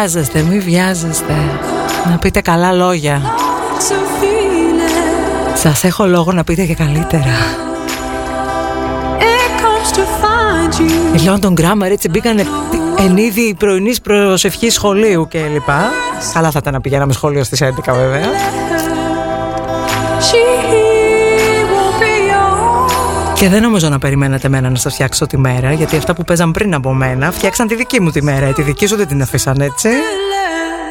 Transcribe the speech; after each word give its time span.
βιάζεστε, 0.00 0.42
μη 0.42 0.58
βιάζεστε. 0.58 1.34
Να 2.10 2.18
πείτε 2.18 2.40
καλά 2.40 2.72
λόγια. 2.72 3.20
It's 3.22 3.92
a 3.92 4.22
feeling. 4.22 5.54
Σας 5.54 5.84
έχω 5.84 6.06
λόγο 6.06 6.32
να 6.32 6.44
πείτε 6.44 6.64
και 6.64 6.74
καλύτερα. 6.74 7.34
It 9.18 9.60
comes 9.60 9.96
to 9.96 10.00
find 10.00 10.80
you. 10.80 11.20
Η 11.20 11.20
London 11.26 11.54
Grammar 11.60 11.90
έτσι 11.90 12.08
μπήκανε 12.08 12.46
εν 12.98 13.16
είδη 13.16 13.54
πρωινής 13.58 14.00
προσευχής 14.00 14.74
σχολείου 14.74 15.28
και 15.28 15.40
λοιπά. 15.52 15.90
Καλά 16.32 16.50
θα 16.50 16.58
ήταν 16.62 16.72
να 16.72 16.80
πηγαίναμε 16.80 17.12
σχολείο 17.12 17.44
στις 17.44 17.62
11 17.62 17.94
βέβαια. 17.94 18.28
Και 23.40 23.48
δεν 23.48 23.62
νομίζω 23.62 23.88
να 23.88 23.98
περιμένετε 23.98 24.46
εμένα 24.46 24.70
να 24.70 24.76
σας 24.76 24.92
φτιάξω 24.92 25.26
τη 25.26 25.38
μέρα, 25.38 25.72
γιατί 25.72 25.96
αυτά 25.96 26.14
που 26.14 26.24
παίζαν 26.24 26.50
πριν 26.50 26.74
από 26.74 26.92
μένα 26.92 27.30
φτιάξαν 27.30 27.66
τη 27.66 27.74
δική 27.74 28.00
μου 28.00 28.10
τη 28.10 28.22
μέρα. 28.22 28.46
Ε, 28.46 28.52
Τη 28.52 28.62
δική 28.62 28.86
σου 28.86 28.96
δεν 28.96 29.06
την 29.06 29.22
αφήσαν 29.22 29.60
έτσι. 29.60 29.88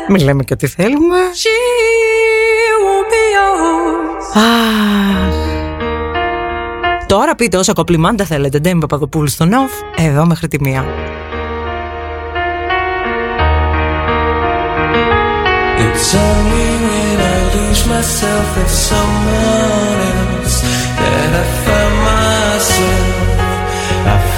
Μην 0.07 0.23
λέμε 0.23 0.43
και 0.43 0.53
ό,τι 0.53 0.67
θέλουμε. 0.67 1.17
She 1.41 1.55
won't 2.83 3.07
be 3.11 3.23
yours. 3.35 4.41
Αχ. 4.41 5.35
Τώρα 7.05 7.35
πείτε 7.35 7.57
όσα 7.57 7.73
κοπλιμάντα 7.73 8.23
θέλετε. 8.25 8.59
Ντέμι 8.59 8.79
Παπαδοπούλου 8.79 9.27
στο 9.27 9.45
Νοφ, 9.45 9.71
εδώ 9.97 10.25
μέχρι 10.25 10.47
τη 10.47 10.59
μία. 10.61 10.85
It's 15.85 16.13
only 16.27 16.67
when 16.85 17.17
I 17.33 17.37
lose 17.53 17.83
myself 17.93 18.49
in 18.61 18.69
someone 18.89 19.99
else 20.13 20.57
that 20.99 21.31
I 21.41 21.45
find 21.63 21.69
myself. 21.69 21.85
I 21.85 21.88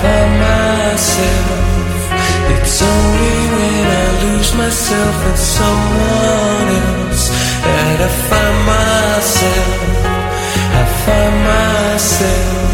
find 0.01 0.33
myself. 0.49 1.61
It's 2.53 2.81
only 2.81 3.37
when 3.55 3.85
I 4.03 4.07
lose 4.23 4.51
myself 4.55 5.17
in 5.29 5.37
someone 5.37 6.67
else 6.85 7.23
that 7.65 7.97
I 8.07 8.11
find 8.29 8.57
myself. 8.73 9.77
I 10.79 10.83
find 11.03 11.35
myself. 11.51 12.71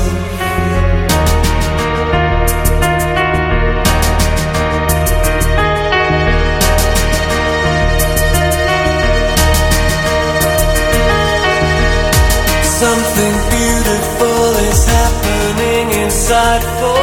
Something 12.84 13.36
beautiful 13.56 14.44
is 14.70 14.82
happening 14.86 15.86
inside 16.04 16.64
for. 16.80 16.97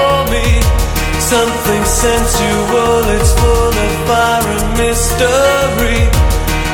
Something 1.25 1.85
sensual, 1.87 3.01
it's 3.17 3.33
full 3.41 3.73
of 3.73 3.93
fire 4.07 4.45
and 4.45 4.77
mystery. 4.77 6.05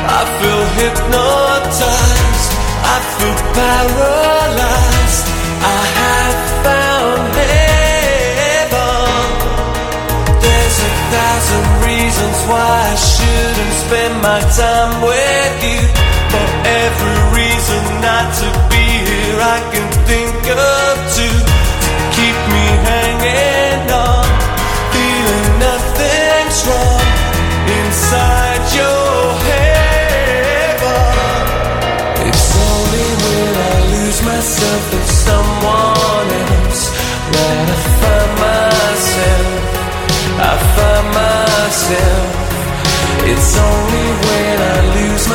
I 0.03 0.21
feel 0.37 0.63
hypnotized, 0.75 2.51
I 2.83 2.97
feel 3.15 3.37
paralyzed. 3.55 5.25
I 5.63 5.81
have 6.03 6.39
found 6.67 7.31
heaven. 7.47 9.23
There's 10.43 10.77
a 10.83 10.93
thousand 11.15 11.67
reasons 11.87 12.37
why 12.51 12.91
I 12.91 12.95
shouldn't 12.99 13.75
spend 13.87 14.13
my 14.21 14.41
time 14.51 14.93
with 14.99 15.57
you. 15.63 15.79
For 16.27 16.47
every 16.67 17.19
reason 17.39 17.83
not 18.03 18.27
to 18.43 18.47
be 18.67 18.83
here, 18.83 19.39
I 19.39 19.59
can 19.71 19.87
think 20.05 20.43
of 20.59 20.90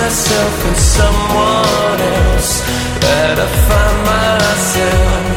myself 0.07 0.67
in 0.69 0.75
someone 0.77 2.01
else 2.01 2.53
that 3.03 3.37
I 3.43 3.49
find 3.67 3.99
myself, 4.15 5.35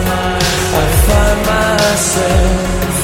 I 0.78 0.88
find 1.08 1.40
myself. 1.54 2.98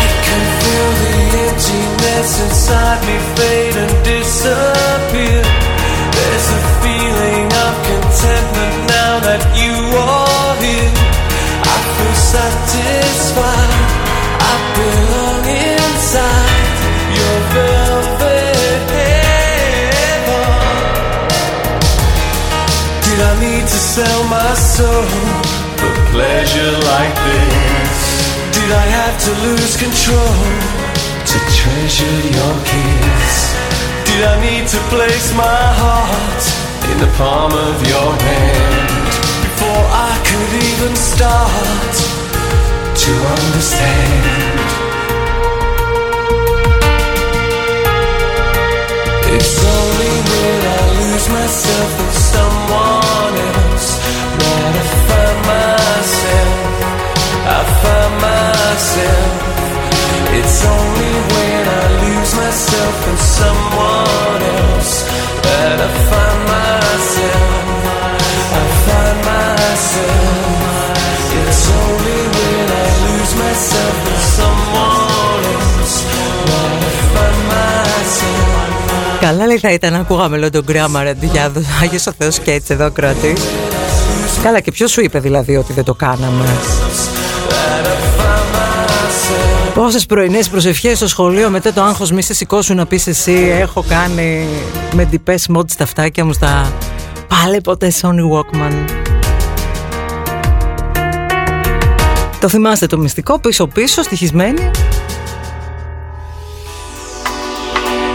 I 0.00 0.04
can 0.26 0.42
feel 0.60 0.88
the 1.02 1.16
emptiness 1.48 2.30
inside 2.44 3.00
me 3.08 3.16
fade 3.36 3.76
and 3.84 3.92
disappear. 4.04 5.01
Sell 23.92 24.24
my 24.24 24.54
soul 24.54 25.04
for 25.76 25.92
pleasure 26.16 26.74
like 26.92 27.16
this? 27.28 27.98
Did 28.56 28.70
I 28.72 28.86
have 28.98 29.16
to 29.26 29.30
lose 29.44 29.74
control 29.76 30.38
to 31.30 31.36
treasure 31.60 32.18
your 32.38 32.54
kiss? 32.72 33.34
Did 34.08 34.22
I 34.32 34.36
need 34.40 34.64
to 34.74 34.80
place 34.88 35.28
my 35.36 35.62
heart 35.82 36.42
in 36.88 36.96
the 37.04 37.10
palm 37.20 37.52
of 37.52 37.76
your 37.92 38.12
hand 38.28 39.12
before 39.44 39.84
I 40.08 40.12
could 40.28 40.52
even 40.70 40.94
start 40.96 41.94
to 43.04 43.12
understand? 43.36 44.72
It's 49.36 49.56
only 49.76 50.14
when 50.32 50.60
I 50.78 50.82
lose 51.00 51.28
myself 51.28 51.92
in 52.04 52.10
someone 52.32 53.36
else 53.52 53.71
Καλά 79.22 79.46
λέει 79.46 79.58
θα 79.58 79.72
ήταν 79.72 79.92
να 79.92 79.98
ακούγαμε 79.98 80.36
λόγω 80.36 80.50
τον 80.50 80.62
Γκράμαρ 80.64 81.06
Αντιγιάδο, 81.06 81.60
Άγιος 81.82 82.06
ο 82.06 82.12
Θεός 82.18 82.38
και 82.38 82.52
έτσι 82.52 82.72
εδώ 82.72 82.90
κρατή. 82.90 83.34
Καλά 84.42 84.60
και 84.60 84.70
ποιος 84.70 84.90
σου 84.90 85.00
είπε 85.00 85.18
δηλαδή 85.18 85.56
ότι 85.56 85.72
δεν 85.72 85.84
το 85.84 85.94
κάναμε; 85.94 86.44
Πόσες 89.74 90.06
πρωινές 90.06 90.48
προσευχές 90.48 90.96
στο 90.96 91.08
σχολείο 91.08 91.50
μετά 91.50 91.72
το 91.72 91.82
άγχος 91.82 92.10
μη 92.10 92.22
σε 92.22 92.34
σηκώσουν 92.34 92.76
να 92.76 92.86
πεις 92.86 93.06
εσύ 93.06 93.32
έχω 93.60 93.84
κάνει 93.88 94.46
με 94.92 95.04
ντυπές 95.04 95.48
μόντ 95.48 95.70
στα 95.70 95.86
φτάκια 95.86 96.24
μου 96.24 96.32
στα 96.32 96.72
πάλε 97.28 97.60
ποτέ 97.60 97.92
Sony 98.00 98.30
Walkman. 98.32 98.84
Το 102.40 102.48
θυμάστε 102.48 102.86
το 102.86 102.98
μυστικό 102.98 103.38
πίσω 103.38 103.66
πίσω 103.66 104.02
στοιχισμένη; 104.02 104.70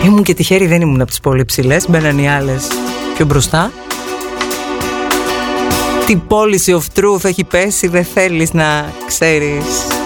Ήμουν 0.05 0.23
και 0.23 0.33
τυχαίρη 0.33 0.67
δεν 0.67 0.81
ήμουν 0.81 1.01
από 1.01 1.09
τις 1.09 1.19
πολύ 1.19 1.45
ψηλές 1.45 1.89
Μπαίναν 1.89 2.17
οι 2.17 2.29
άλλες 2.29 2.67
πιο 3.15 3.25
μπροστά 3.25 3.71
Τι 6.07 6.21
policy 6.29 6.73
of 6.73 6.81
truth 6.95 7.25
έχει 7.25 7.43
πέσει 7.43 7.87
Δεν 7.87 8.03
θέλεις 8.03 8.53
να 8.53 8.93
ξέρεις 9.07 9.96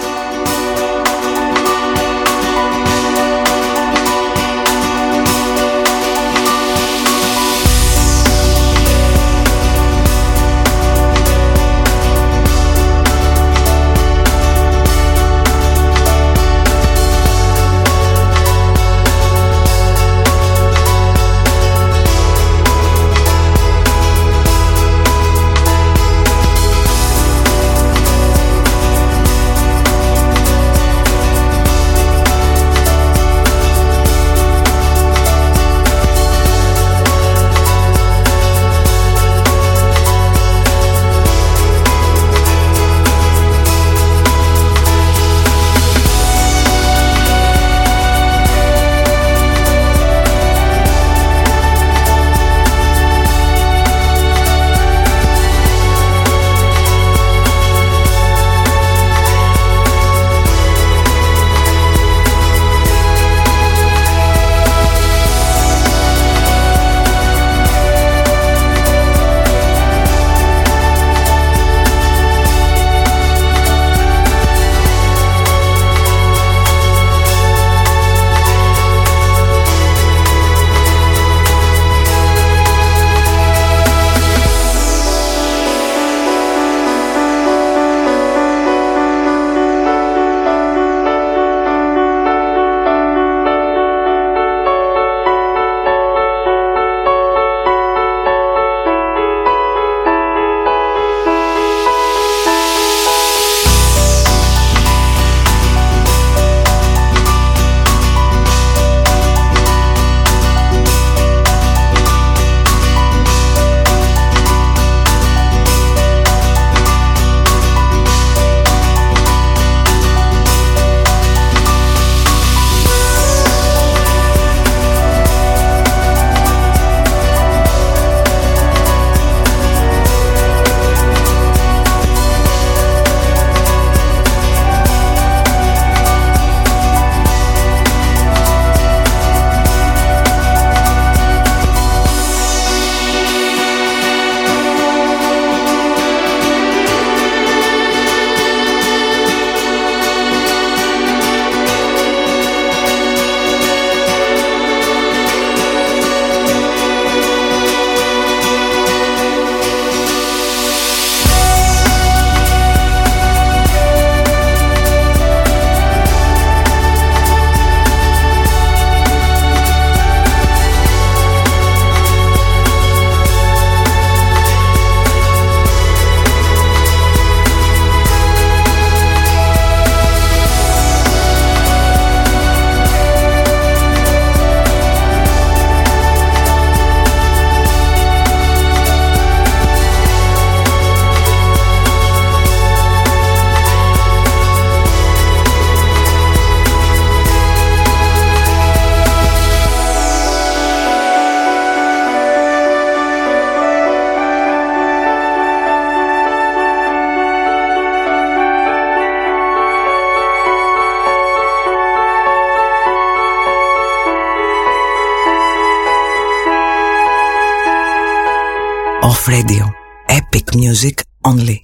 only. 221.32 221.61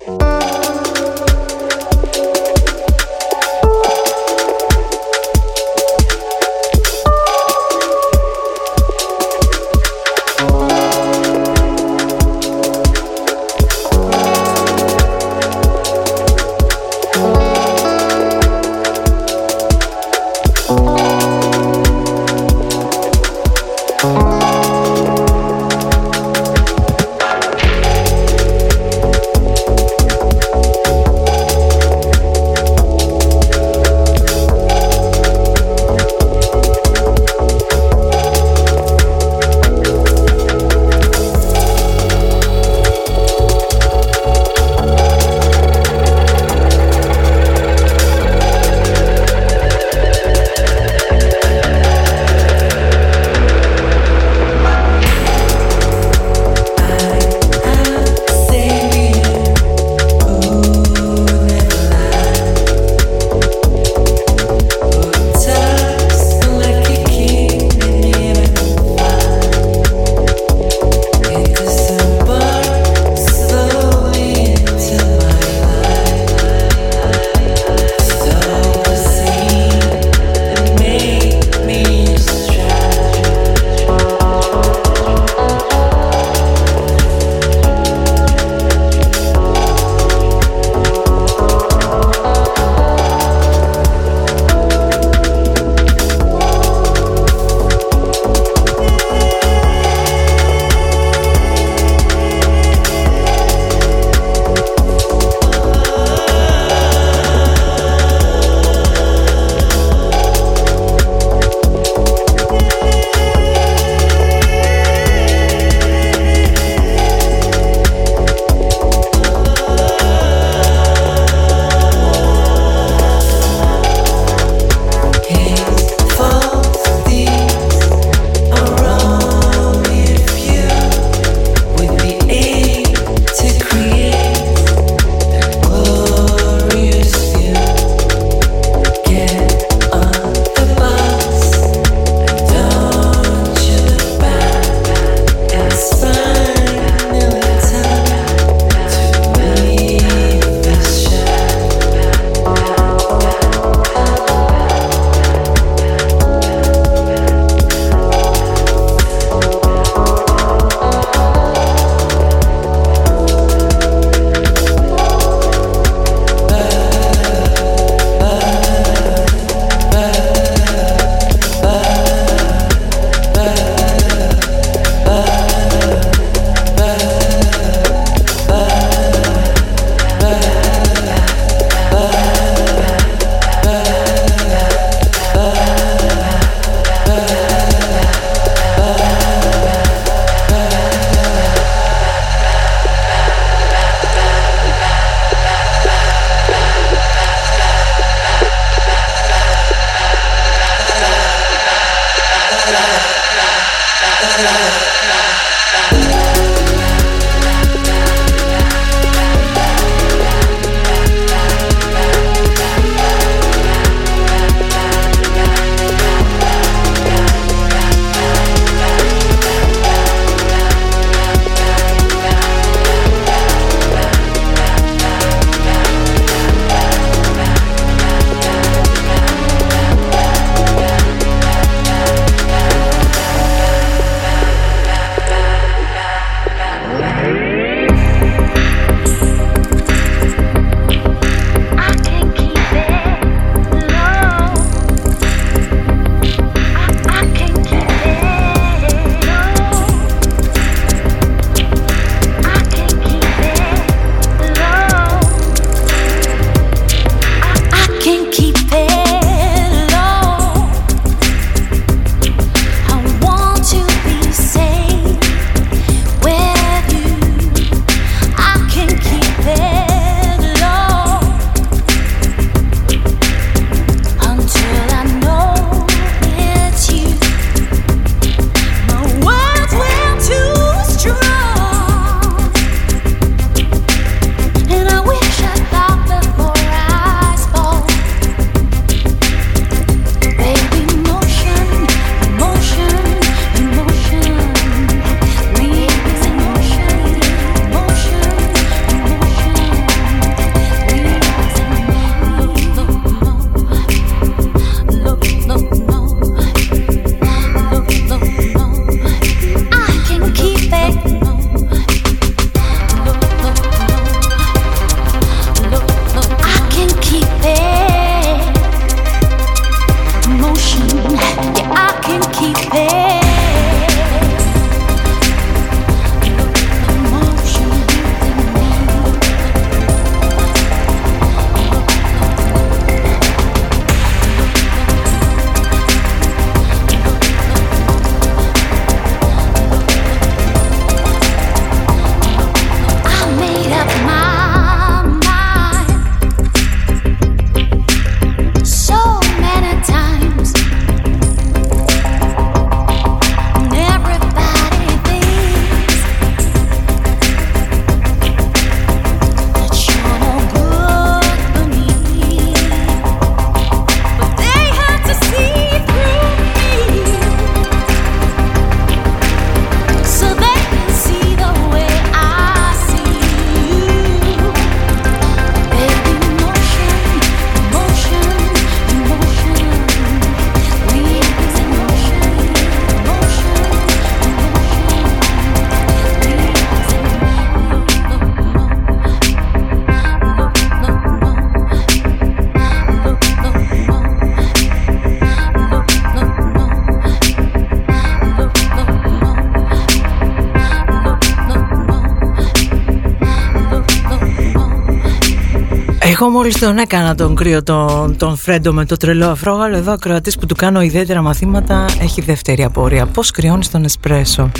Εγώ 406.21 406.31
μόλις 406.31 406.59
τον 406.59 406.79
έκανα 406.79 407.15
τον 407.15 407.35
κρύο 407.35 407.63
τον, 407.63 408.17
τον 408.17 408.37
Φρέντο 408.37 408.73
με 408.73 408.85
το 408.85 408.97
τρελό 408.97 409.27
αφρόγαλο. 409.27 409.77
Εδώ 409.77 409.93
ακροατής 409.93 410.39
που 410.39 410.47
του 410.47 410.55
κάνω 410.55 410.81
ιδιαίτερα 410.81 411.23
μαθήματα 411.23 411.85
έχει 412.01 412.21
δεύτερη 412.21 412.65
απορία. 412.65 413.07
Πώς 413.07 413.31
κρυώνεις 413.31 413.71
τον 413.71 413.85
εσπρέσο; 413.85 414.51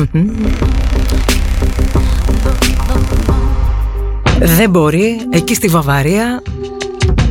Δεν 4.39 4.71
μπορεί. 4.71 5.21
Εκεί 5.31 5.55
στη 5.55 5.69
Βαβαρία 5.69 6.43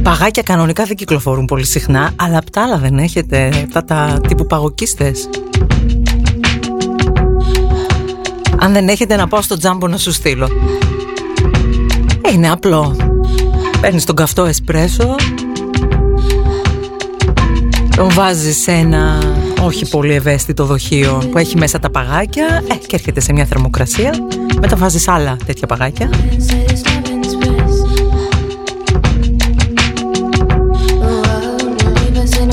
παγάκια 0.04 0.44
κανονικά 0.44 0.84
δεν 0.84 0.96
κυκλοφορούν 0.96 1.46
πολύ 1.46 1.66
συχνά, 1.66 2.12
αλλά 2.16 2.38
απ' 2.38 2.50
τα 2.50 2.62
άλλα 2.62 2.78
δεν 2.78 2.98
έχετε 2.98 3.50
αυτά 3.66 3.84
τα 3.84 4.22
τύπου 4.28 4.46
παγοκίστες. 4.48 5.30
Αν 8.60 8.74
δεν 8.74 8.88
έχετε 8.88 9.16
να 9.16 9.28
πάω 9.28 9.42
στο 9.42 9.58
τζάμπο 9.58 9.88
να 9.88 9.98
σου 9.98 10.12
στείλω. 10.12 10.48
Είναι 12.34 12.52
απλό. 12.52 13.07
Παίρνεις 13.82 14.06
τον 14.06 14.16
καυτό 14.16 14.44
εσπρέσο. 14.44 15.16
Τον 17.96 18.10
βάζεις 18.10 18.58
σε 18.58 18.72
ένα 18.72 19.18
όχι 19.62 19.90
πολύ 19.90 20.14
ευαίσθητο 20.14 20.66
δοχείο 20.66 21.30
που 21.32 21.38
έχει 21.38 21.58
μέσα 21.58 21.80
τα 21.80 21.90
παγάκια. 21.90 22.64
Ε, 22.72 22.76
και 22.76 22.96
έρχεται 22.96 23.20
σε 23.20 23.34
μια 23.34 23.46
θερμοκρασία. 23.46 24.14
Μετά 24.62 24.76
βάζεις 24.76 25.08
άλλα 25.08 25.38
τέτοια 25.46 25.68
παγάκια. 25.68 26.10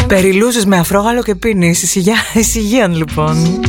Περιλούζεις 0.07 0.67
με 0.67 0.79
αφρόγαλο 0.79 1.23
και 1.23 1.35
πίνεις. 1.35 1.97
Εισηγίαν 2.35 2.97
λοιπόν 2.97 3.61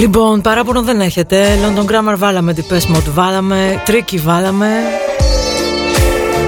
Λοιπόν, 0.00 0.40
παράπονο 0.40 0.82
δεν 0.82 1.00
έχετε. 1.00 1.58
London 1.62 1.84
Grammar 1.84 2.14
βάλαμε, 2.16 2.54
Depeche 2.56 2.96
Mode 2.96 3.10
βάλαμε, 3.12 3.82
Tricky 3.86 4.18
βάλαμε. 4.22 4.66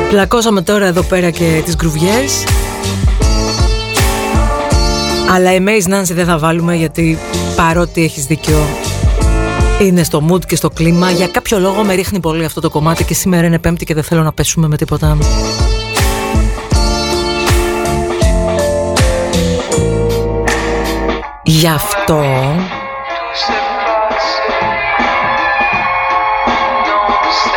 Πλακώσαμε 0.08 0.62
τώρα 0.62 0.86
εδώ 0.86 1.02
πέρα 1.02 1.30
και 1.30 1.62
τις 1.64 1.76
γκρουβιές. 1.76 2.44
Αλλά 5.34 5.50
Maze 5.50 5.92
Nancy 5.94 6.14
δεν 6.14 6.24
θα 6.24 6.38
βάλουμε 6.38 6.74
γιατί 6.74 7.18
παρότι 7.56 8.02
έχεις 8.02 8.24
δίκιο 8.26 8.66
είναι 9.80 10.02
στο 10.02 10.24
mood 10.30 10.46
και 10.46 10.56
στο 10.56 10.70
κλίμα. 10.70 11.10
Για 11.10 11.26
κάποιο 11.26 11.58
λόγο 11.58 11.82
με 11.82 11.94
ρίχνει 11.94 12.20
πολύ 12.20 12.44
αυτό 12.44 12.60
το 12.60 12.70
κομμάτι 12.70 13.04
και 13.04 13.14
σήμερα 13.14 13.46
είναι 13.46 13.58
πέμπτη 13.58 13.84
και 13.84 13.94
δεν 13.94 14.02
θέλω 14.02 14.22
να 14.22 14.32
πέσουμε 14.32 14.68
με 14.68 14.76
τίποτα. 14.76 15.18
Γι' 21.44 21.68
αυτό 21.68 22.24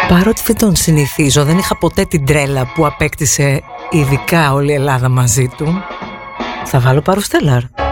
Παρότι 0.08 0.42
δεν 0.46 0.58
τον 0.58 0.76
συνηθίζω, 0.76 1.44
δεν 1.44 1.58
είχα 1.58 1.78
ποτέ 1.78 2.06
την 2.06 2.26
τρέλα 2.26 2.72
που 2.76 2.86
απέκτησε 2.86 3.62
ειδικά 3.90 4.54
όλη 4.54 4.72
η 4.72 4.74
Ελλάδα 4.74 5.10
μαζί 5.10 5.48
του, 5.58 5.84
θα 6.66 6.80
βάλω 6.80 7.02
παροστέλαρ. 7.02 7.85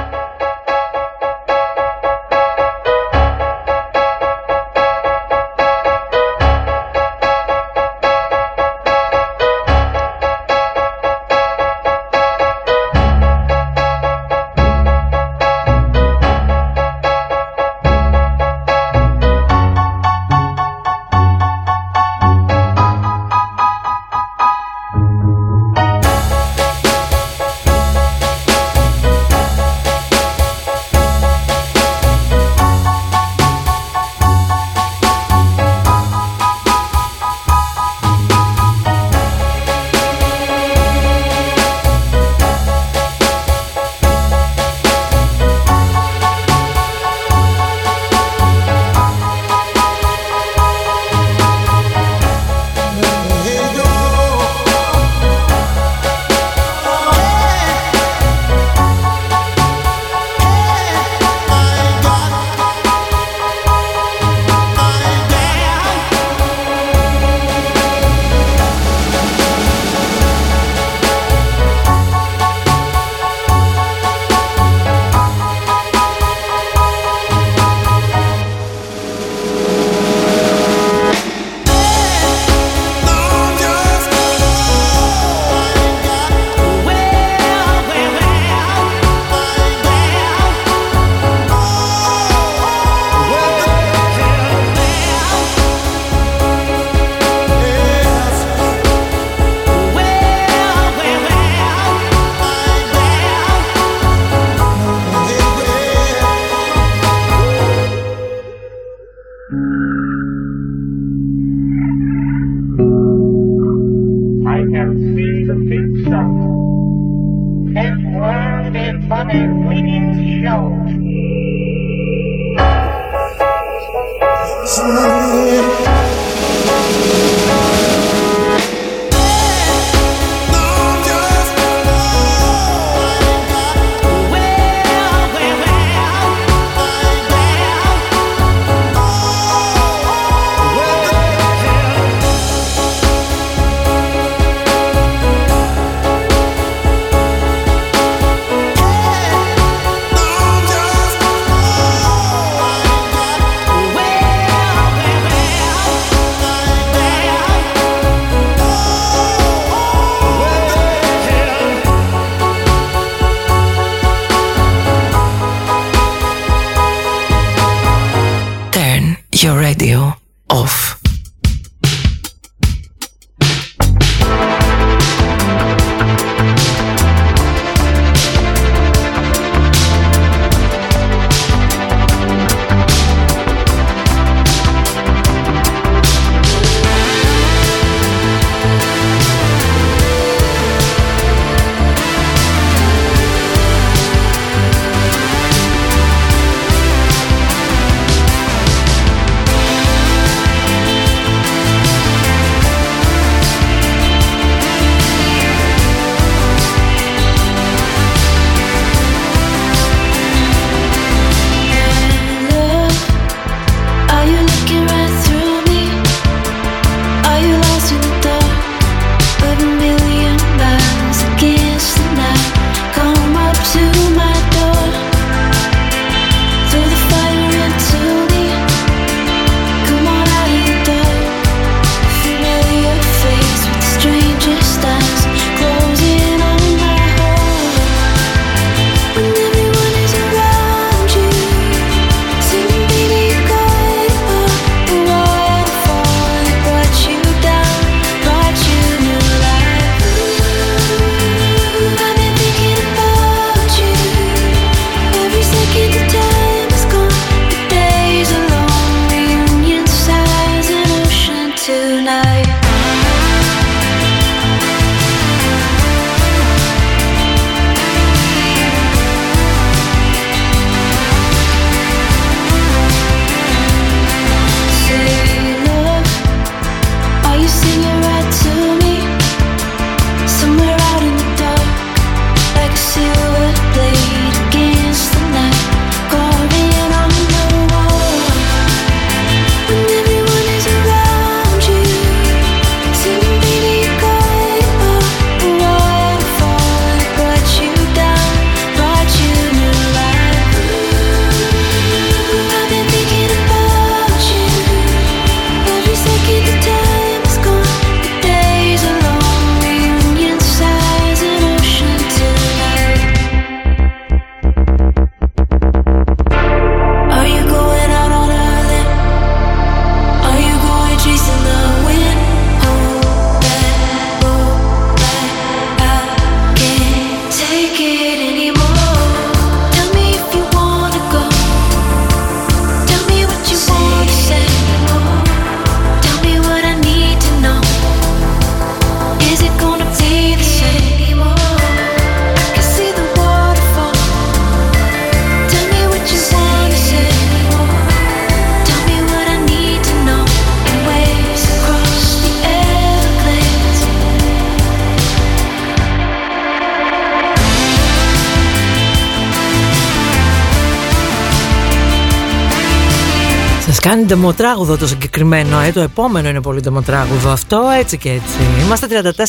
Ντεμοτράγουδο 364.14 364.78
το 364.78 364.88
συγκεκριμένο, 364.88 365.60
ε, 365.60 365.72
το 365.72 365.80
επόμενο 365.80 366.30
είναι 366.30 366.42
πολύ 366.42 366.60
ντεμοτράγουδο 366.60 367.30
αυτό, 367.30 367.62
έτσι 367.80 367.98
και 367.98 368.10
έτσι. 368.10 368.64
Είμαστε 368.66 368.88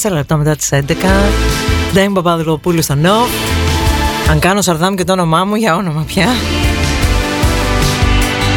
34 0.09 0.13
λεπτά 0.13 0.37
μετά 0.37 0.57
τις 0.57 0.73
11. 0.73 0.95
Ντέμι 1.93 2.15
Παπαδηλοπούλου 2.15 2.83
στο 2.83 2.95
νο. 2.95 3.27
Αν 4.31 4.39
κάνω 4.39 4.61
σαρδάμ 4.63 4.95
και 4.95 5.05
το 5.05 5.13
όνομά 5.13 5.45
μου, 5.45 5.55
για 5.55 5.77
όνομα 5.77 6.05
πια. 6.07 6.27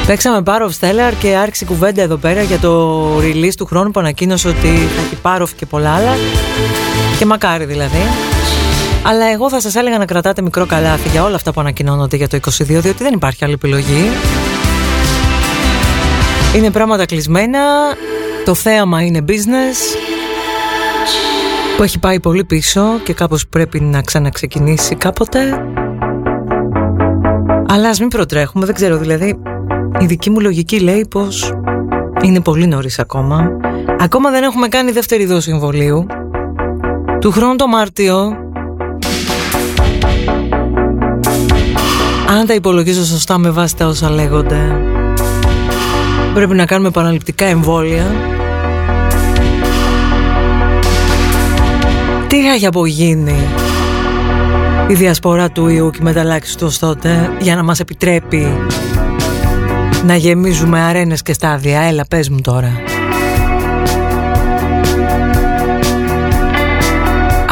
Παίξαμε 0.07 0.41
Πάροφ 0.41 0.75
Stellar 0.79 1.13
και 1.19 1.35
άρχισε 1.35 1.65
κουβέντα 1.65 2.01
εδώ 2.01 2.15
πέρα 2.15 2.41
για 2.41 2.59
το 2.59 3.03
release 3.17 3.55
του 3.57 3.65
χρόνου 3.65 3.91
που 3.91 3.99
ανακοίνωσε 3.99 4.47
ότι 4.47 4.67
θα 4.67 5.01
έχει 5.05 5.15
Πάροφ 5.21 5.53
και 5.53 5.65
πολλά 5.65 5.93
άλλα. 5.93 6.15
Και 7.17 7.25
μακάρι 7.25 7.65
δηλαδή. 7.65 8.01
Αλλά 9.03 9.25
εγώ 9.25 9.49
θα 9.49 9.61
σας 9.61 9.75
έλεγα 9.75 9.97
να 9.97 10.05
κρατάτε 10.05 10.41
μικρό 10.41 10.65
καλάθι 10.65 11.09
για 11.09 11.23
όλα 11.23 11.35
αυτά 11.35 11.51
που 11.53 11.59
ανακοινώνονται 11.59 12.15
για 12.15 12.27
το 12.27 12.37
22, 12.37 12.63
διότι 12.65 13.03
δεν 13.03 13.13
υπάρχει 13.13 13.43
άλλη 13.43 13.53
επιλογή. 13.53 14.09
Είναι 16.55 16.71
πράγματα 16.71 17.05
κλεισμένα, 17.05 17.59
το 18.45 18.53
θέαμα 18.53 19.01
είναι 19.01 19.25
business 19.27 19.97
που 21.77 21.83
έχει 21.83 21.99
πάει 21.99 22.19
πολύ 22.19 22.43
πίσω 22.43 22.81
και 23.03 23.13
κάπως 23.13 23.47
πρέπει 23.47 23.79
να 23.79 24.01
ξαναξεκινήσει 24.01 24.95
κάποτε. 24.95 25.39
Αλλά 27.67 27.89
ας 27.89 27.99
μην 27.99 28.07
προτρέχουμε, 28.07 28.65
δεν 28.65 28.75
ξέρω 28.75 28.97
δηλαδή, 28.97 29.39
η 29.99 30.05
δική 30.05 30.29
μου 30.29 30.39
λογική 30.39 30.79
λέει 30.79 31.07
πως 31.09 31.53
είναι 32.23 32.41
πολύ 32.41 32.67
νωρίς 32.67 32.99
ακόμα. 32.99 33.49
Ακόμα 33.99 34.29
δεν 34.29 34.43
έχουμε 34.43 34.67
κάνει 34.67 34.91
δεύτερη 34.91 35.25
δόση 35.25 35.51
εμβολίου. 35.51 36.05
Του 37.19 37.31
χρόνου 37.31 37.55
το 37.55 37.67
Μάρτιο 37.67 38.37
αν 42.29 42.45
τα 42.45 42.53
υπολογίζω 42.53 43.03
σωστά 43.03 43.37
με 43.37 43.49
βάση 43.49 43.75
τα 43.75 43.87
όσα 43.87 44.09
λέγονται 44.09 44.81
πρέπει 46.37 46.55
να 46.55 46.65
κάνουμε 46.65 46.87
επαναληπτικά 46.87 47.45
εμβόλια. 47.45 48.05
Τι 52.27 52.43
θα 52.43 52.53
έχει 52.53 52.65
απογίνει 52.65 53.35
η 54.87 54.93
διασπορά 54.93 55.51
του 55.51 55.67
ιού 55.67 55.89
και 55.89 55.97
η 56.01 56.03
μεταλλάξη 56.03 56.57
του 56.57 56.71
τότε 56.79 57.31
για 57.39 57.55
να 57.55 57.63
μας 57.63 57.79
επιτρέπει 57.79 58.47
να 60.05 60.15
γεμίζουμε 60.15 60.79
αρένες 60.79 61.21
και 61.21 61.33
στάδια. 61.33 61.81
Έλα 61.81 62.05
πες 62.09 62.29
μου 62.29 62.41
τώρα. 62.41 62.71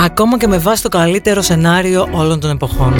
Ακόμα 0.05 0.37
και 0.37 0.47
με 0.47 0.57
βάση 0.57 0.81
το 0.81 0.89
καλύτερο 0.89 1.41
σενάριο 1.41 2.07
όλων 2.11 2.39
των 2.39 2.49
εποχών. 2.49 2.93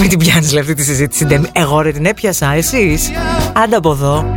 Μην 0.00 0.08
την 0.08 0.18
πιάνεις 0.18 0.56
αυτή 0.56 0.74
τη 0.74 0.82
συζήτηση. 0.82 1.26
Εγώ 1.52 1.80
ρε 1.80 1.92
την 1.92 2.04
έπιασα, 2.06 2.52
εσείς. 2.52 3.10
Άντα 3.52 3.76
από 3.76 3.90
εδώ. 3.90 4.34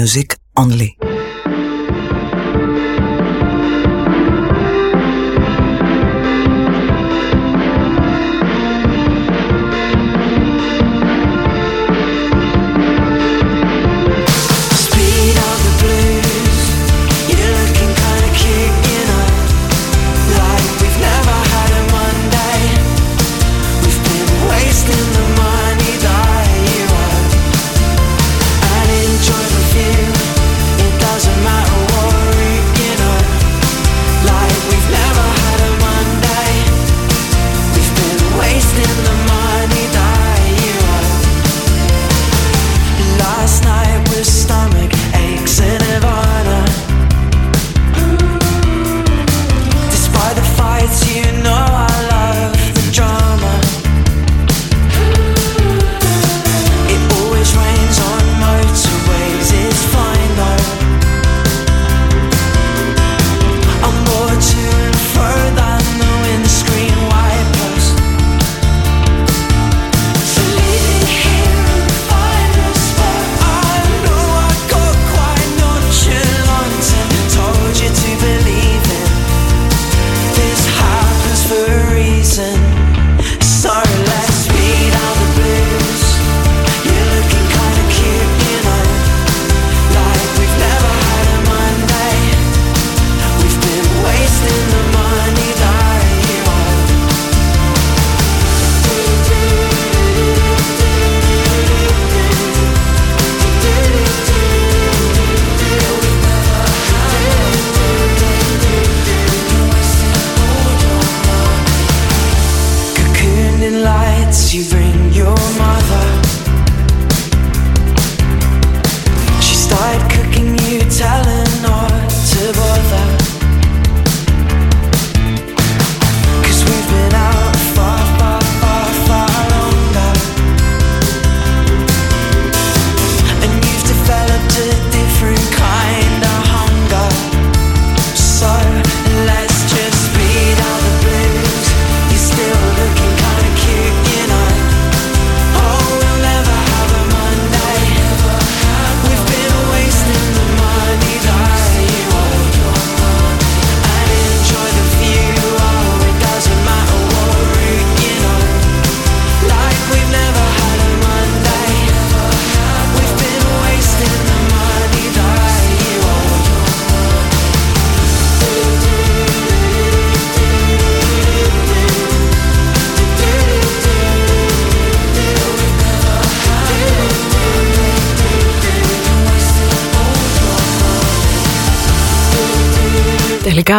Music 0.00 0.38
only. 0.56 1.09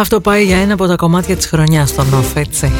Αυτό 0.02 0.20
πάει 0.20 0.44
για 0.44 0.56
ένα 0.56 0.72
από 0.72 0.86
τα 0.86 0.96
κομμάτια 0.96 1.36
της 1.36 1.46
χρονιάς 1.46 1.88
στον 1.88 2.06
Off, 2.12 2.36
έτσι. 2.36 2.72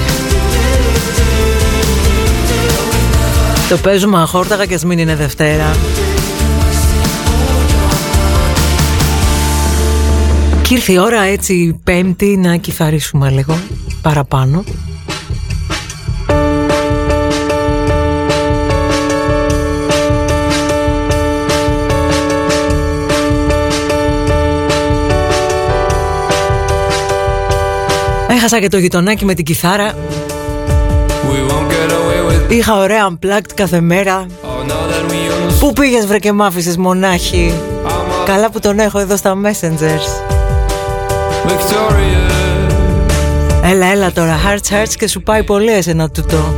Το 3.69 3.77
παίζουμε 3.77 4.21
αχόρταγα 4.21 4.67
και 4.67 4.75
ας 4.75 4.85
μην 4.85 4.99
είναι 4.99 5.17
Δευτέρα. 5.17 5.77
Και 10.63 10.75
ήρθε 10.75 10.93
η 10.93 10.99
ώρα 10.99 11.23
έτσι 11.23 11.81
πέμπτη 11.85 12.37
να 12.37 12.57
κυθαρίσουμε 12.57 13.31
λίγο 13.31 13.59
παραπάνω. 14.03 14.65
Έχασα 28.45 28.61
και 28.61 28.69
το 28.69 28.79
γειτονάκι 28.79 29.25
με 29.25 29.35
την 29.35 29.45
κιθάρα. 29.45 29.95
Είχα 32.49 32.77
ωραία 32.77 33.09
unplugged 33.11 33.53
κάθε 33.55 33.81
μέρα. 33.81 34.27
Πού 35.59 35.73
πήγες 35.73 36.07
βρε 36.07 36.19
και 36.19 36.33
μ' 36.33 36.43
άφησες 36.43 36.77
μονάχη; 36.77 37.55
Καλά 38.25 38.51
που 38.51 38.61
τον 38.61 38.79
έχω 38.79 38.99
εδώ 38.99 39.17
στα 39.17 39.35
messengers. 39.45 40.33
Έλα 43.65 43.87
έλα 43.87 44.13
τώρα 44.13 44.37
hearts 44.47 44.75
hearts 44.75 44.93
και 44.99 45.09
σου 45.09 45.23
πάει 45.23 45.43
πολύ 45.43 45.73
εσένα 45.73 46.11
τούτο 46.11 46.55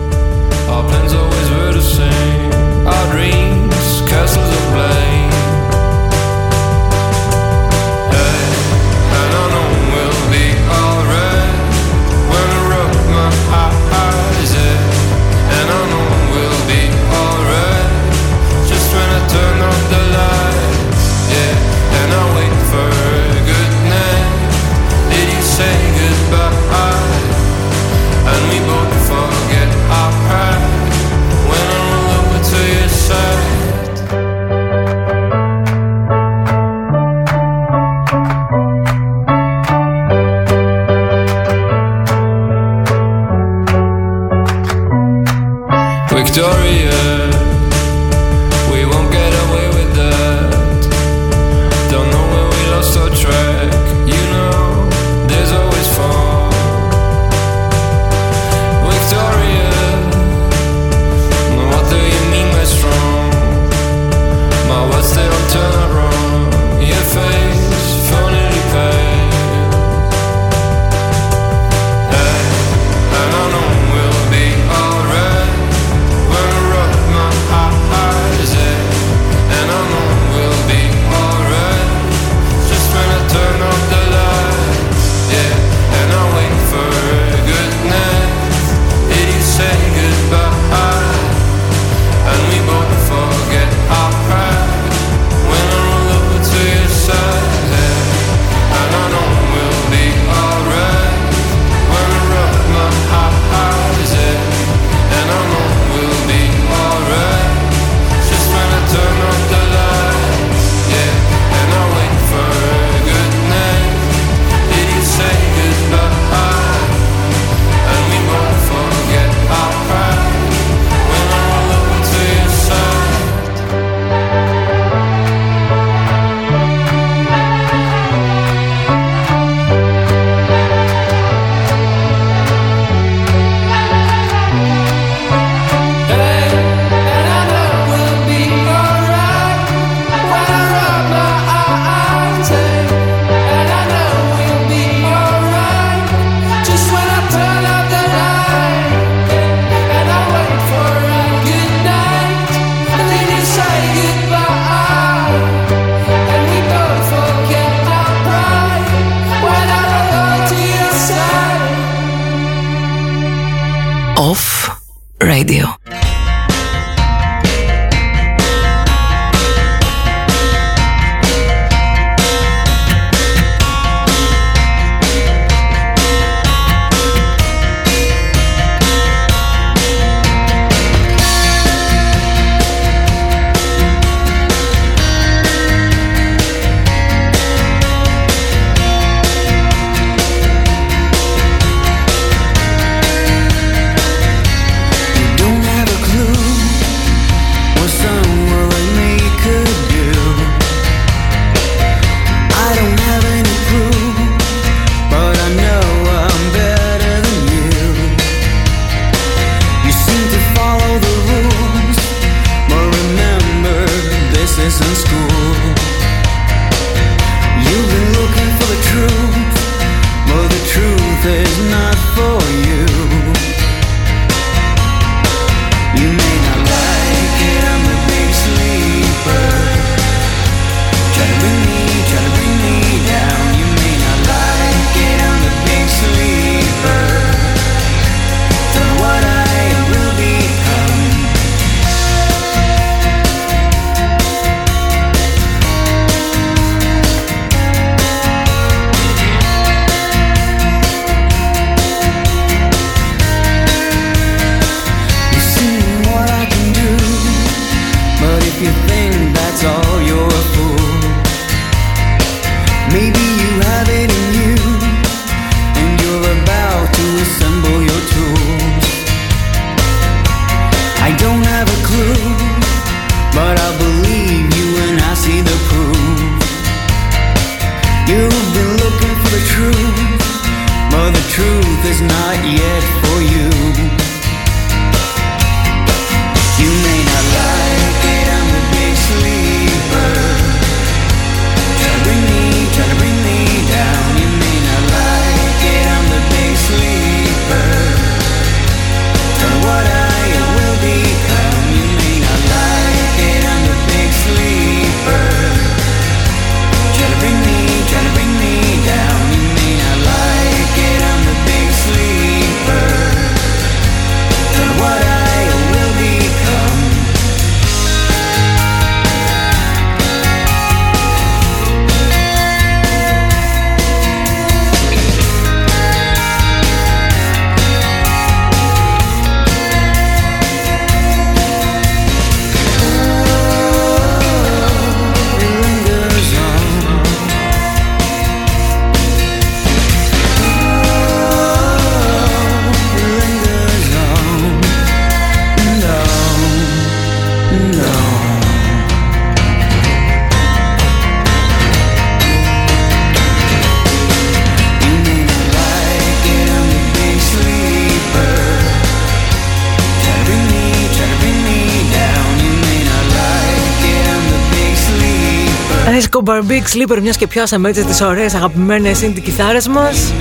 Bar 366.24 366.40
Big 366.40 366.62
Sleeper 366.74 366.98
μιας 367.02 367.16
και 367.16 367.26
πιάσαμε 367.26 367.68
έτσι 367.68 367.84
τις 367.84 368.00
ωραίες 368.00 368.34
αγαπημένες 368.34 369.02
είναι 369.02 369.20
κιθάρες 369.20 369.68
μας. 369.68 370.12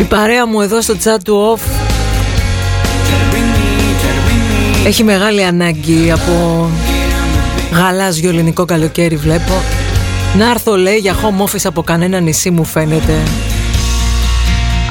Η 0.00 0.02
παρέα 0.02 0.46
μου 0.46 0.60
εδώ 0.60 0.80
στο 0.80 0.94
chat 1.04 1.18
του 1.24 1.56
off 1.56 1.60
Έχει 4.86 5.04
μεγάλη 5.04 5.44
ανάγκη 5.44 6.10
από 6.10 6.68
γαλάζιο 7.72 8.28
ελληνικό 8.28 8.64
καλοκαίρι 8.64 9.16
βλέπω. 9.16 9.62
Να 10.38 10.50
έρθω 10.50 10.76
λέει 10.76 10.96
για 10.96 11.14
home 11.14 11.44
office 11.44 11.64
από 11.64 11.82
κανένα 11.82 12.20
νησί 12.20 12.50
μου 12.50 12.64
φαίνεται. 12.64 13.14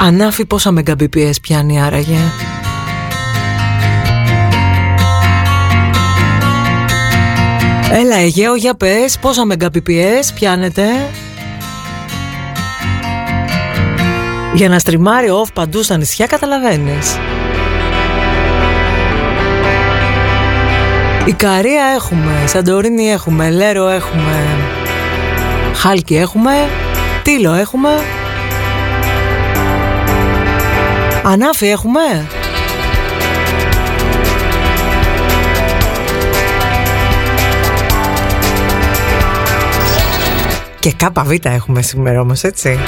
Ανάφη 0.02 0.46
πόσα 0.46 0.74
Mbps 0.78 1.34
πιάνει 1.42 1.82
άραγε 1.82 2.20
Έλα 7.96 8.16
Αιγαίο 8.16 8.56
για 8.56 8.76
πες 8.76 9.18
πόσα 9.22 9.44
Mbps 9.50 10.34
πιάνετε; 10.36 10.84
Για 14.54 14.70
να 14.70 14.80
στριμάρει 14.80 15.28
off 15.30 15.54
παντού 15.54 15.84
στα 15.84 15.98
νησιά 15.98 16.26
καταλαβαίνεις. 16.26 17.18
Ικαρία 21.26 21.86
έχουμε, 21.96 22.44
Σαντορίνη 22.48 23.12
έχουμε, 23.12 23.50
Λέρο 23.50 23.88
έχουμε 23.88 24.46
Χάλκι 25.76 26.16
έχουμε, 26.16 26.70
Τίλο 27.24 27.54
έχουμε. 27.54 27.90
Ανάφη 31.24 31.68
έχουμε; 31.68 32.28
Και 40.84 40.92
ΚΒ 40.92 41.32
έχουμε 41.44 41.82
σήμερα 41.82 42.22
όμως 42.22 42.44
έτσι 42.44 42.80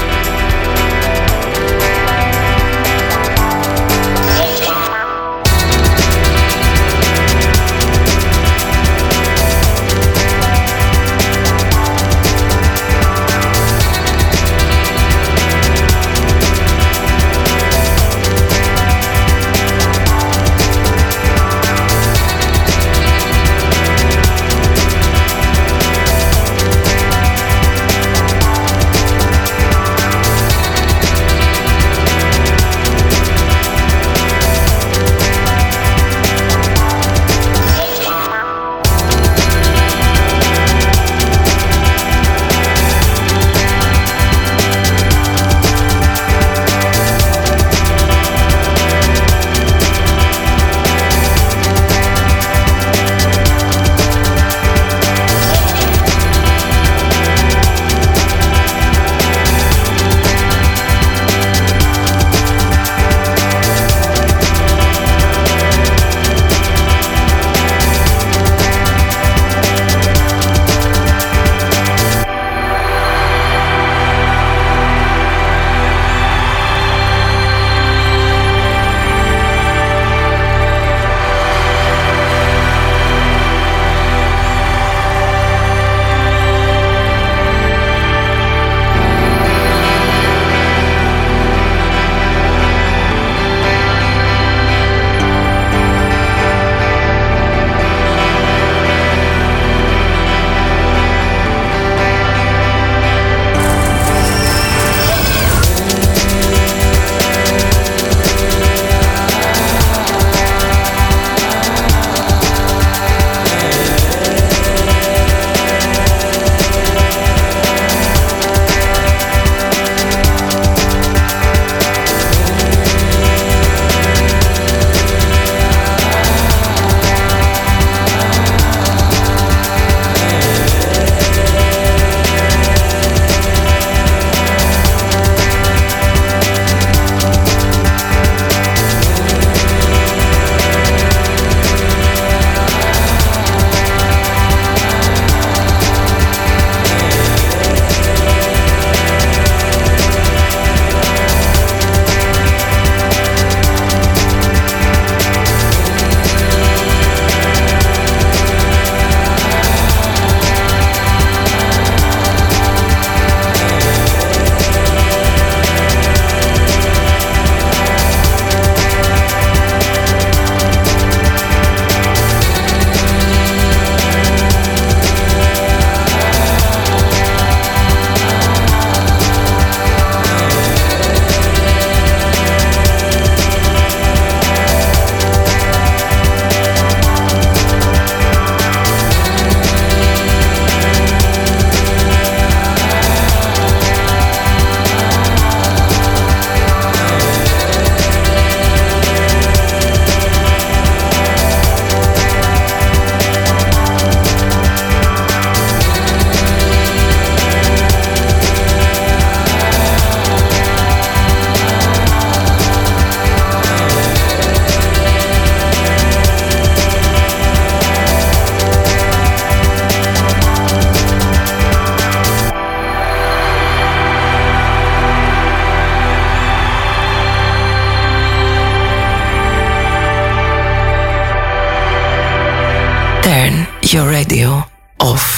your 233.96 234.10
radio 234.10 234.62
off. 235.00 235.35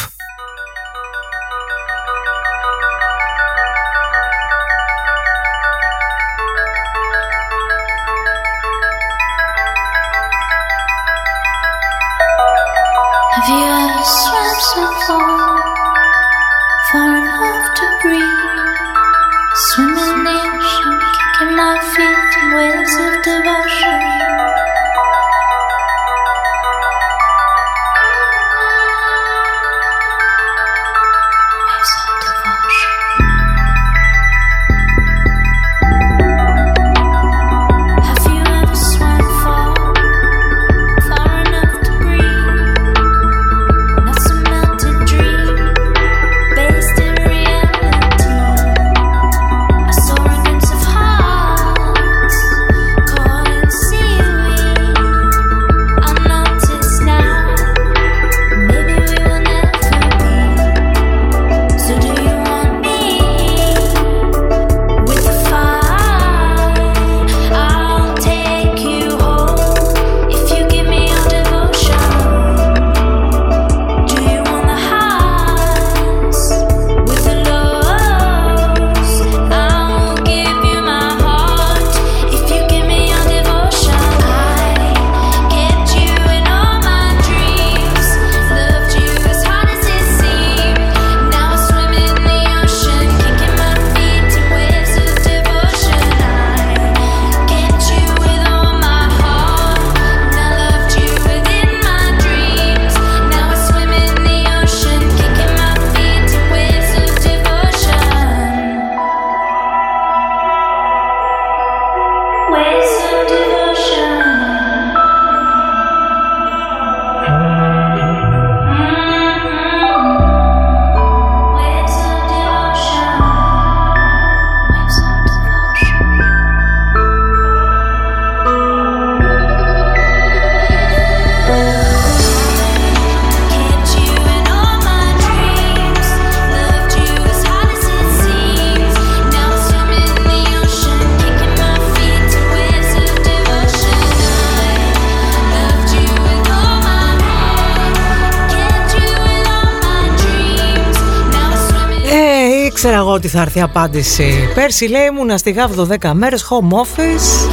Ότι 153.28 153.36
θα 153.36 153.42
έρθει 153.42 153.62
απάντηση. 153.62 154.50
Πέρσι 154.54 154.88
λέει 154.88 155.06
ήμουνα 155.06 155.38
στη 155.38 155.52
Γάβδο 155.52 155.88
10 156.02 156.12
μέρες 156.14 156.48
home 156.50 156.76
office 156.76 157.50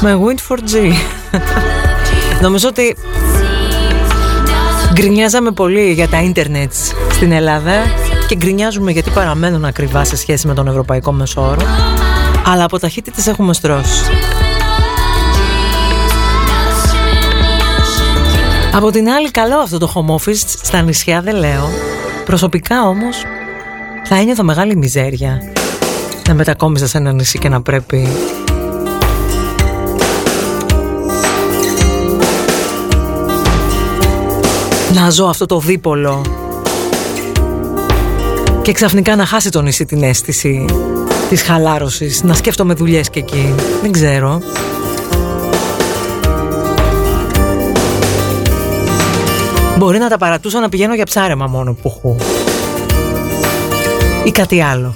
με 0.00 0.18
Wind4G. 0.24 0.92
Νομίζω 2.42 2.68
ότι 2.68 2.96
γκρινιάζαμε 4.92 5.50
πολύ 5.50 5.92
για 5.92 6.08
τα 6.08 6.22
ίντερνετς 6.22 6.92
στην 7.10 7.32
Ελλάδα 7.32 7.72
και 8.28 8.34
γκρινιάζουμε 8.34 8.90
γιατί 8.90 9.10
παραμένουν 9.10 9.64
ακριβά 9.64 10.04
σε 10.04 10.16
σχέση 10.16 10.46
με 10.46 10.54
τον 10.54 10.68
ευρωπαϊκό 10.68 11.12
μεσόωρο. 11.12 11.62
Αλλά 12.46 12.64
από 12.64 12.78
ταχύτητες 12.78 13.26
έχουμε 13.26 13.54
στρώσει. 13.54 14.02
Από 18.74 18.90
την 18.90 19.08
άλλη 19.08 19.30
καλό 19.30 19.58
αυτό 19.58 19.78
το 19.78 19.92
home 19.94 20.14
office 20.14 20.42
στα 20.62 20.80
νησιά 20.82 21.20
δεν 21.20 21.36
λέω. 21.36 21.68
Προσωπικά 22.24 22.82
όμως 22.82 23.24
θα 24.14 24.20
ένιωθα 24.20 24.42
μεγάλη 24.42 24.76
μιζέρια 24.76 25.42
να 26.28 26.34
μετακόμιζα 26.34 26.86
σε 26.86 26.98
ένα 26.98 27.12
νησί 27.12 27.38
και 27.38 27.48
να 27.48 27.62
πρέπει 27.62 28.08
να 34.94 35.10
ζω 35.10 35.26
αυτό 35.26 35.46
το 35.46 35.58
δίπολο 35.58 36.22
και 38.62 38.72
ξαφνικά 38.72 39.16
να 39.16 39.26
χάσει 39.26 39.50
το 39.50 39.62
νησί 39.62 39.84
την 39.84 40.02
αίσθηση 40.02 40.64
της 41.28 41.42
χαλάρωσης, 41.42 42.22
να 42.22 42.34
σκέφτομαι 42.34 42.74
δουλειές 42.74 43.10
και 43.10 43.18
εκεί. 43.18 43.54
Δεν 43.82 43.92
ξέρω. 43.92 44.40
Μπορεί 49.78 49.98
να 49.98 50.08
τα 50.08 50.18
παρατούσα 50.18 50.60
να 50.60 50.68
πηγαίνω 50.68 50.94
για 50.94 51.04
ψάρεμα 51.04 51.46
μόνο 51.46 51.72
που 51.72 51.80
έχω 51.96 52.16
ή 54.24 54.30
κάτι 54.30 54.60
άλλο. 54.60 54.94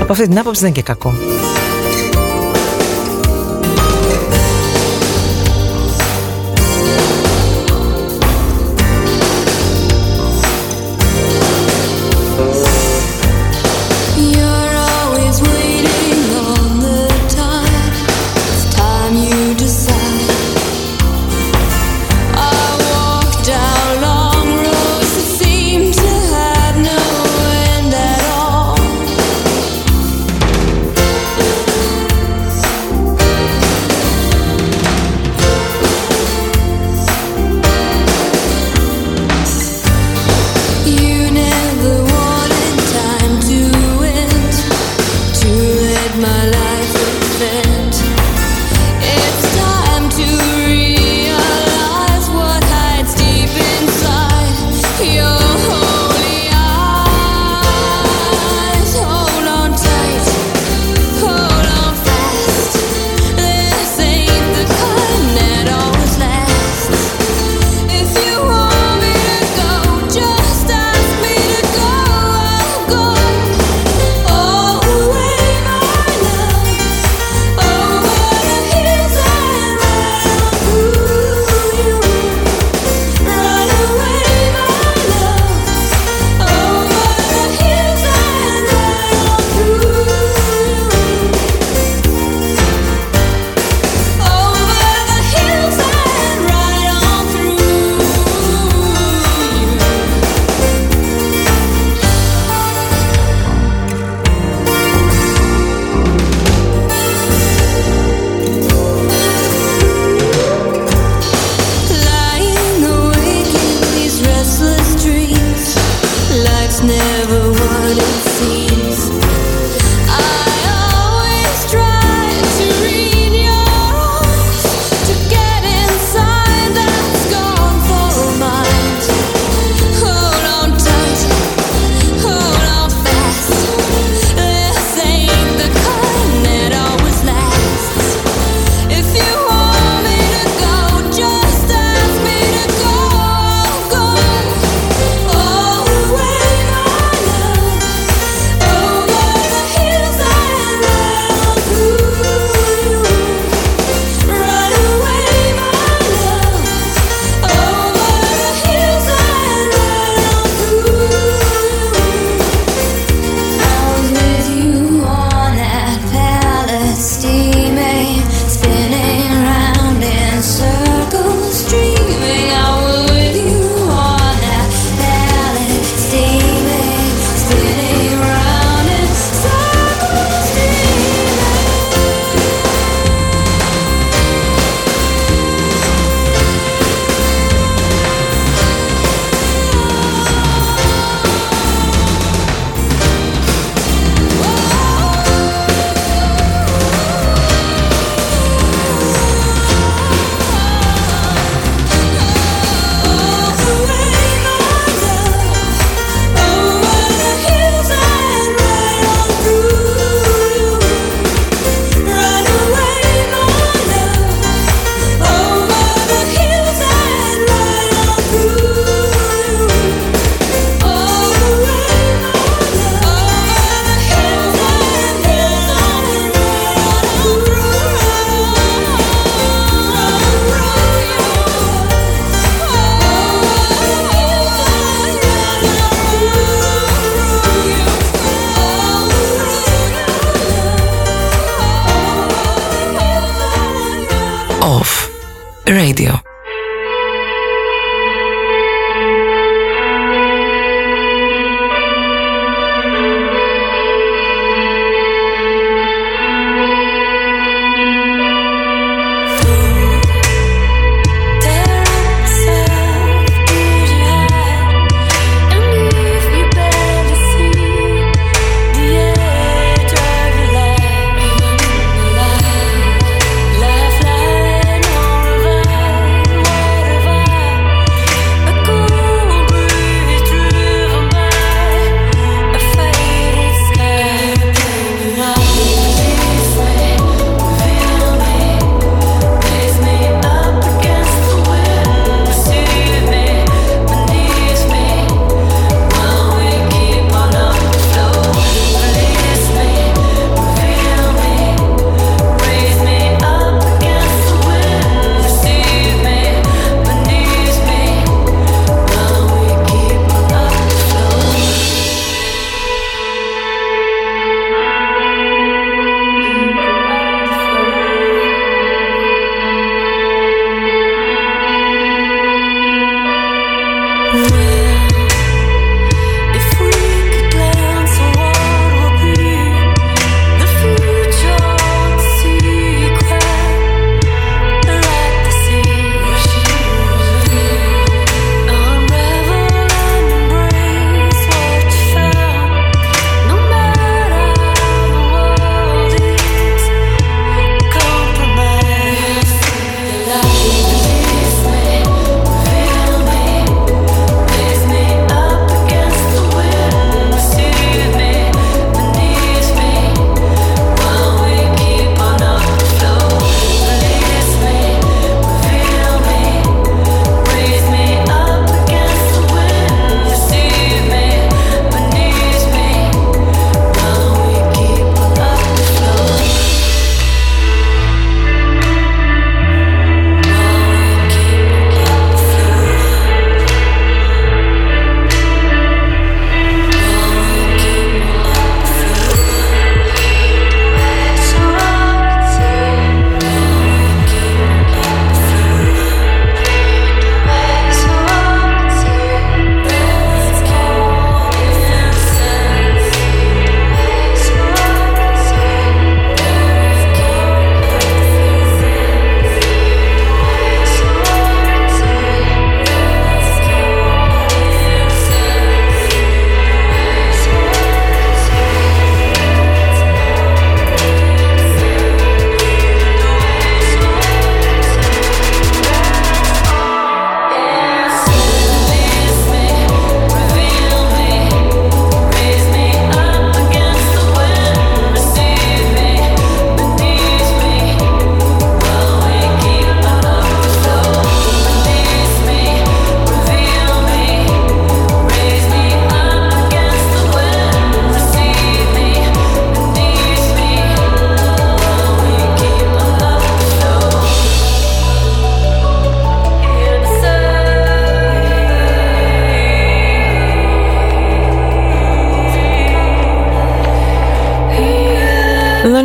Από 0.00 0.12
αυτή 0.12 0.28
την 0.28 0.38
άποψη 0.38 0.60
δεν 0.60 0.70
είναι 0.70 0.78
και 0.78 0.84
κακό. 0.84 1.39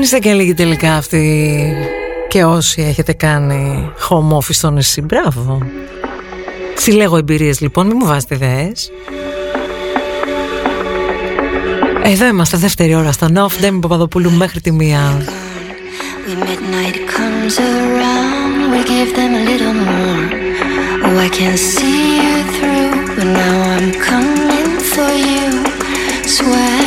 Είστε 0.05 0.19
και 0.19 0.33
λίγοι 0.33 0.53
τελικά 0.53 0.93
αυτοί 0.93 1.73
και 2.27 2.43
όσοι 2.43 2.81
έχετε 2.81 3.13
κάνει 3.13 3.91
home 4.09 4.37
office 4.37 4.53
στο 4.53 4.69
νησί. 4.69 5.01
Μπράβο. 5.01 5.61
Συλλέγω 6.75 7.17
εμπειρίες 7.17 7.59
λοιπόν, 7.59 7.87
μην 7.87 7.95
μου 7.99 8.05
βάζετε 8.05 8.35
ιδέες. 8.35 8.91
Εδώ 12.03 12.25
είμαστε 12.25 12.57
δεύτερη 12.57 12.95
ώρα 12.95 13.11
στο 13.11 13.29
Νοφ 13.29 13.59
Ντέμι 13.59 13.79
Παπαδοπούλου 13.79 14.31
μέχρι 14.31 14.61
τη 14.61 14.71
μία. 14.71 15.25
midnight 16.49 16.97
comes 17.17 17.55
around, 17.73 18.55
we 18.73 18.81
give 18.93 19.11
them 19.19 19.31
a 19.41 19.43
little 19.51 19.75
more. 19.89 20.23
Oh, 21.05 21.27
I 21.27 21.29
can 21.39 21.55
see 21.73 22.01
you 22.25 22.37
through, 22.55 22.91
but 23.15 23.27
now 23.41 23.55
I'm 23.73 23.89
coming 24.09 24.69
for 24.93 25.11
you. 25.29 25.45
Swag 26.35 26.84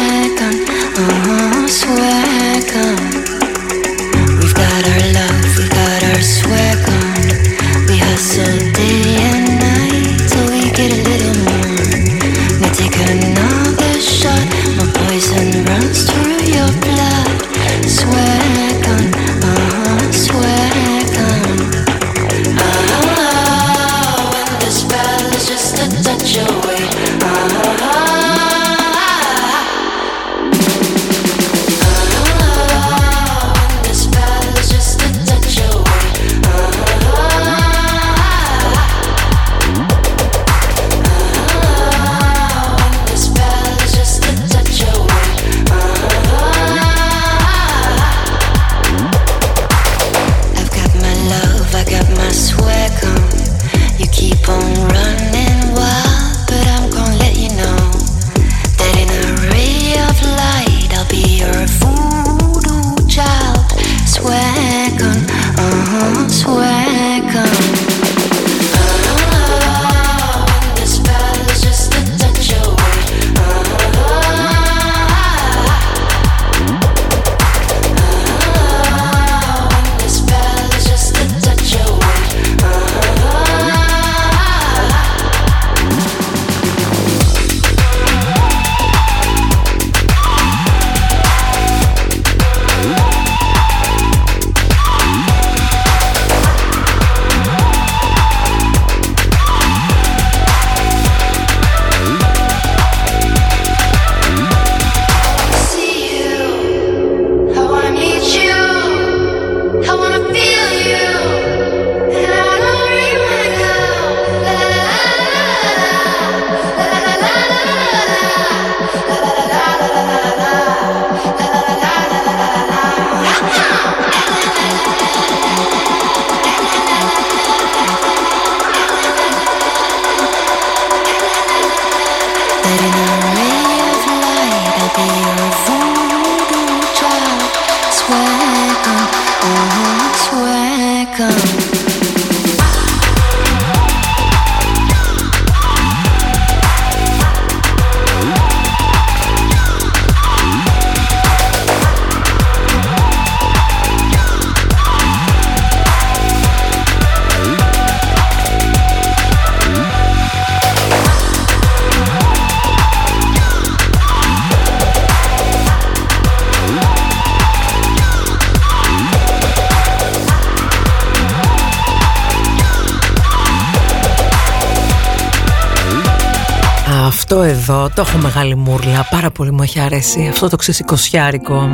Αυτό 177.31 177.43
εδώ 177.43 177.91
το 177.95 178.05
έχω 178.07 178.19
μεγάλη 178.19 178.57
μούρλα 178.57 179.07
Πάρα 179.11 179.31
πολύ 179.31 179.53
μου 179.53 179.63
έχει 179.63 179.81
αρέσει 179.81 180.27
Αυτό 180.31 180.49
το 180.49 180.57
ξεσηκωσιάρικο. 180.57 181.69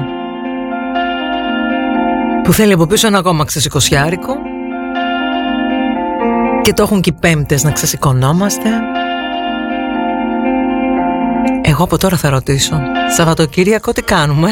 Που 2.43 2.53
θέλει 2.53 2.73
από 2.73 2.87
πίσω 2.87 3.07
ένα 3.07 3.19
ακόμα 3.19 3.45
ξεσηκωσιάρικο. 3.45 4.37
Και 6.63 6.73
το 6.73 6.83
έχουν 6.83 7.01
και 7.01 7.11
οι 7.11 7.17
πέμπτες 7.21 7.65
να 7.65 7.71
ξεσηκωνόμαστε. 7.71 8.69
Εγώ 11.63 11.85
από 11.85 11.99
τώρα 11.99 12.17
θα 12.17 12.29
ρωτήσω 12.31 12.81
Σαββατοκύριακο 13.17 13.93
τι 13.93 14.03
κάνουμε; 14.03 14.51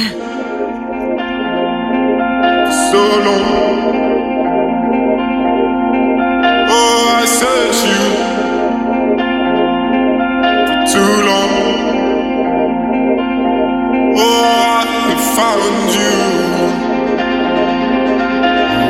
found 15.36 15.94
you 15.94 16.14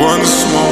once 0.05 0.45
more. 0.53 0.72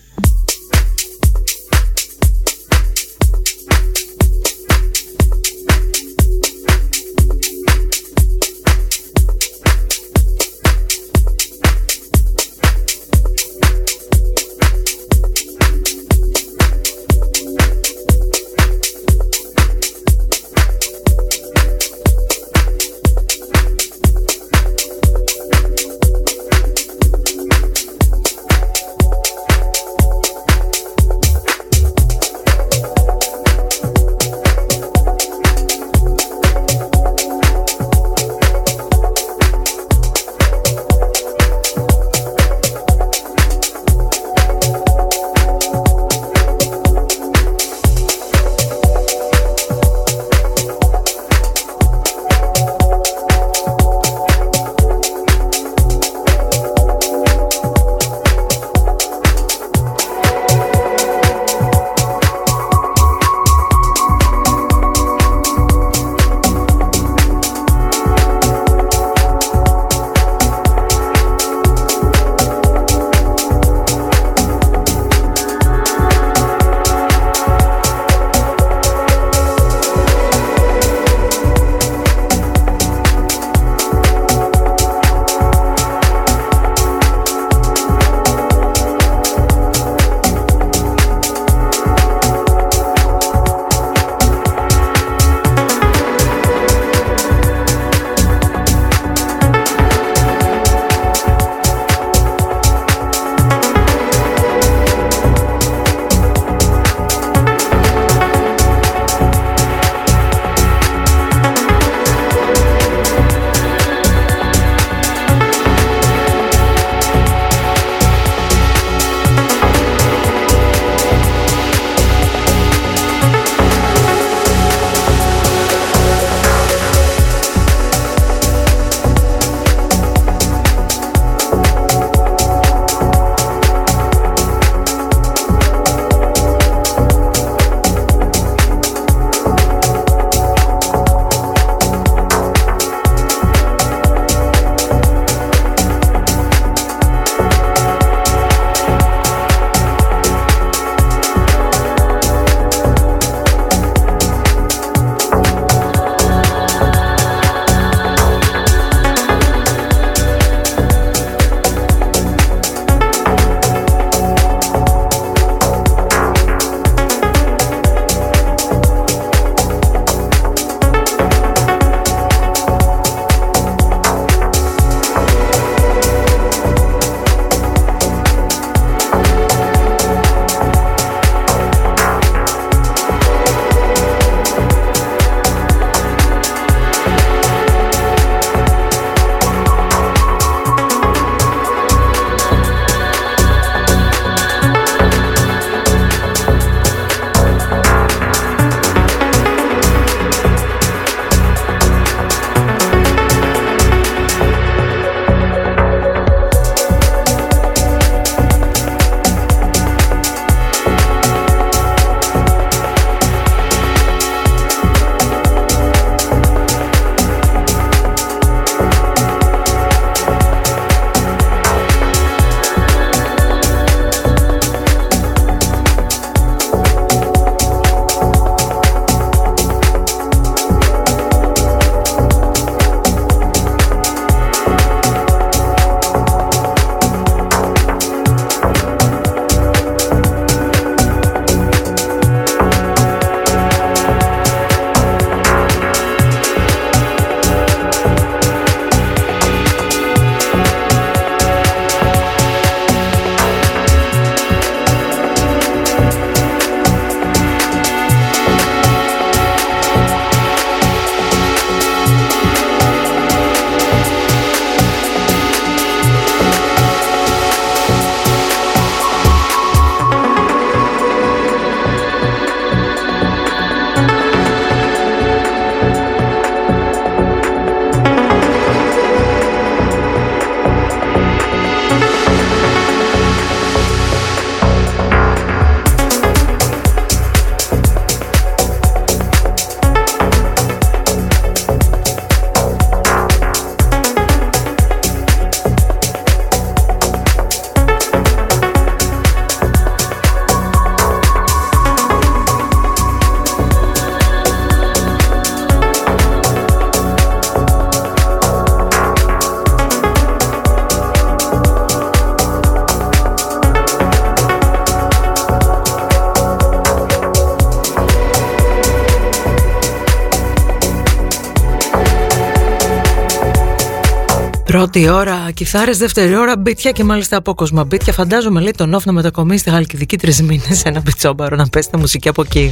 Πρώτη 324.91 325.09
ώρα 325.09 325.51
κιθάρες, 325.53 325.97
δεύτερη 325.97 326.35
ώρα 326.35 326.57
μπίτια 326.57 326.91
και 326.91 327.03
μάλιστα 327.03 327.37
απόκοσμα 327.37 327.83
μπίτια. 327.83 328.13
Φαντάζομαι 328.13 328.61
λέει 328.61 328.71
τον 328.77 328.95
off 328.95 329.03
να 329.03 329.11
μετακομίσει 329.11 329.59
στη 329.59 329.69
Χαλκιδική 329.69 330.17
τρεις 330.17 330.41
μήνες 330.41 330.77
σε 330.77 330.89
ένα 330.89 331.01
πιτσόμπαρο 331.01 331.55
να 331.55 331.67
πέσει 331.67 331.89
τα 331.89 331.97
μουσική 331.97 332.29
από 332.29 332.41
εκεί. 332.41 332.71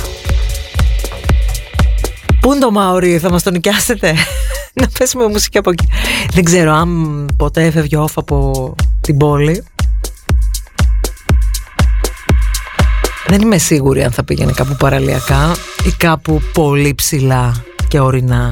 Πού 2.40 2.52
είναι 2.52 2.60
το 2.60 2.72
Μαωρί, 2.72 3.20
θα 3.20 3.30
μας 3.30 3.44
τον 3.44 3.54
νοικιάσετε; 3.54 4.14
Να 4.82 4.88
πέσουμε 4.98 5.28
μουσική 5.28 5.58
από 5.58 5.70
εκεί. 5.72 5.88
Δεν 6.34 6.44
ξέρω 6.44 6.74
αν 6.74 7.26
ποτέ 7.38 7.66
έφευγε 7.66 7.98
off 7.98 8.14
από 8.16 8.76
την 9.02 9.18
πόλη. 9.18 9.64
Δεν 13.28 13.42
είμαι 13.42 13.58
σίγουρη 13.58 14.04
αν 14.04 14.12
θα 14.12 14.24
πήγαινε 14.24 14.52
κάπου 14.52 14.76
παραλιακά 14.76 15.56
ή 15.86 15.92
κάπου 15.98 16.42
πολύ 16.54 16.96
ψηλά 16.96 17.64
και 17.88 18.00
ορεινά. 18.00 18.52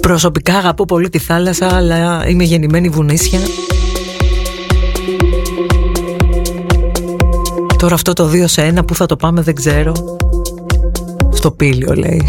Προσωπικά 0.00 0.54
αγαπώ 0.56 0.84
πολύ 0.84 1.08
τη 1.08 1.18
θάλασσα 1.18 1.76
αλλά 1.76 2.28
είμαι 2.28 2.44
γεννημένη 2.44 2.88
βουνίσια. 2.88 3.38
Τώρα 7.76 7.94
αυτό 7.94 8.12
το 8.12 8.26
δύο 8.26 8.46
σε 8.46 8.62
ένα 8.62 8.84
που 8.84 8.94
θα 8.94 9.06
το 9.06 9.16
πάμε 9.16 9.42
δεν 9.42 9.54
ξέρω. 9.54 9.92
Στο 11.32 11.50
πήλιο 11.50 11.94
λέει. 11.94 12.26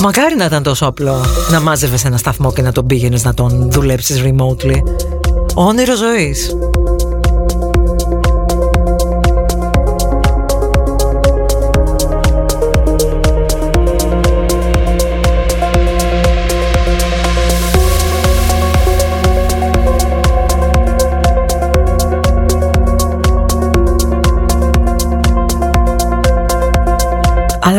Μακάρι 0.00 0.36
να 0.36 0.44
ήταν 0.44 0.62
τόσο 0.62 0.86
απλό. 0.86 1.20
Να 1.50 1.60
μάζευες 1.60 2.04
ένα 2.04 2.16
σταθμό 2.16 2.52
και 2.52 2.62
να 2.62 2.72
τον 2.72 2.86
πήγαινες 2.86 3.24
να 3.24 3.34
τον 3.34 3.70
δουλέψεις 3.70 4.22
remotely. 4.24 4.82
Όνειρο 5.54 5.96
ζωής 5.96 6.56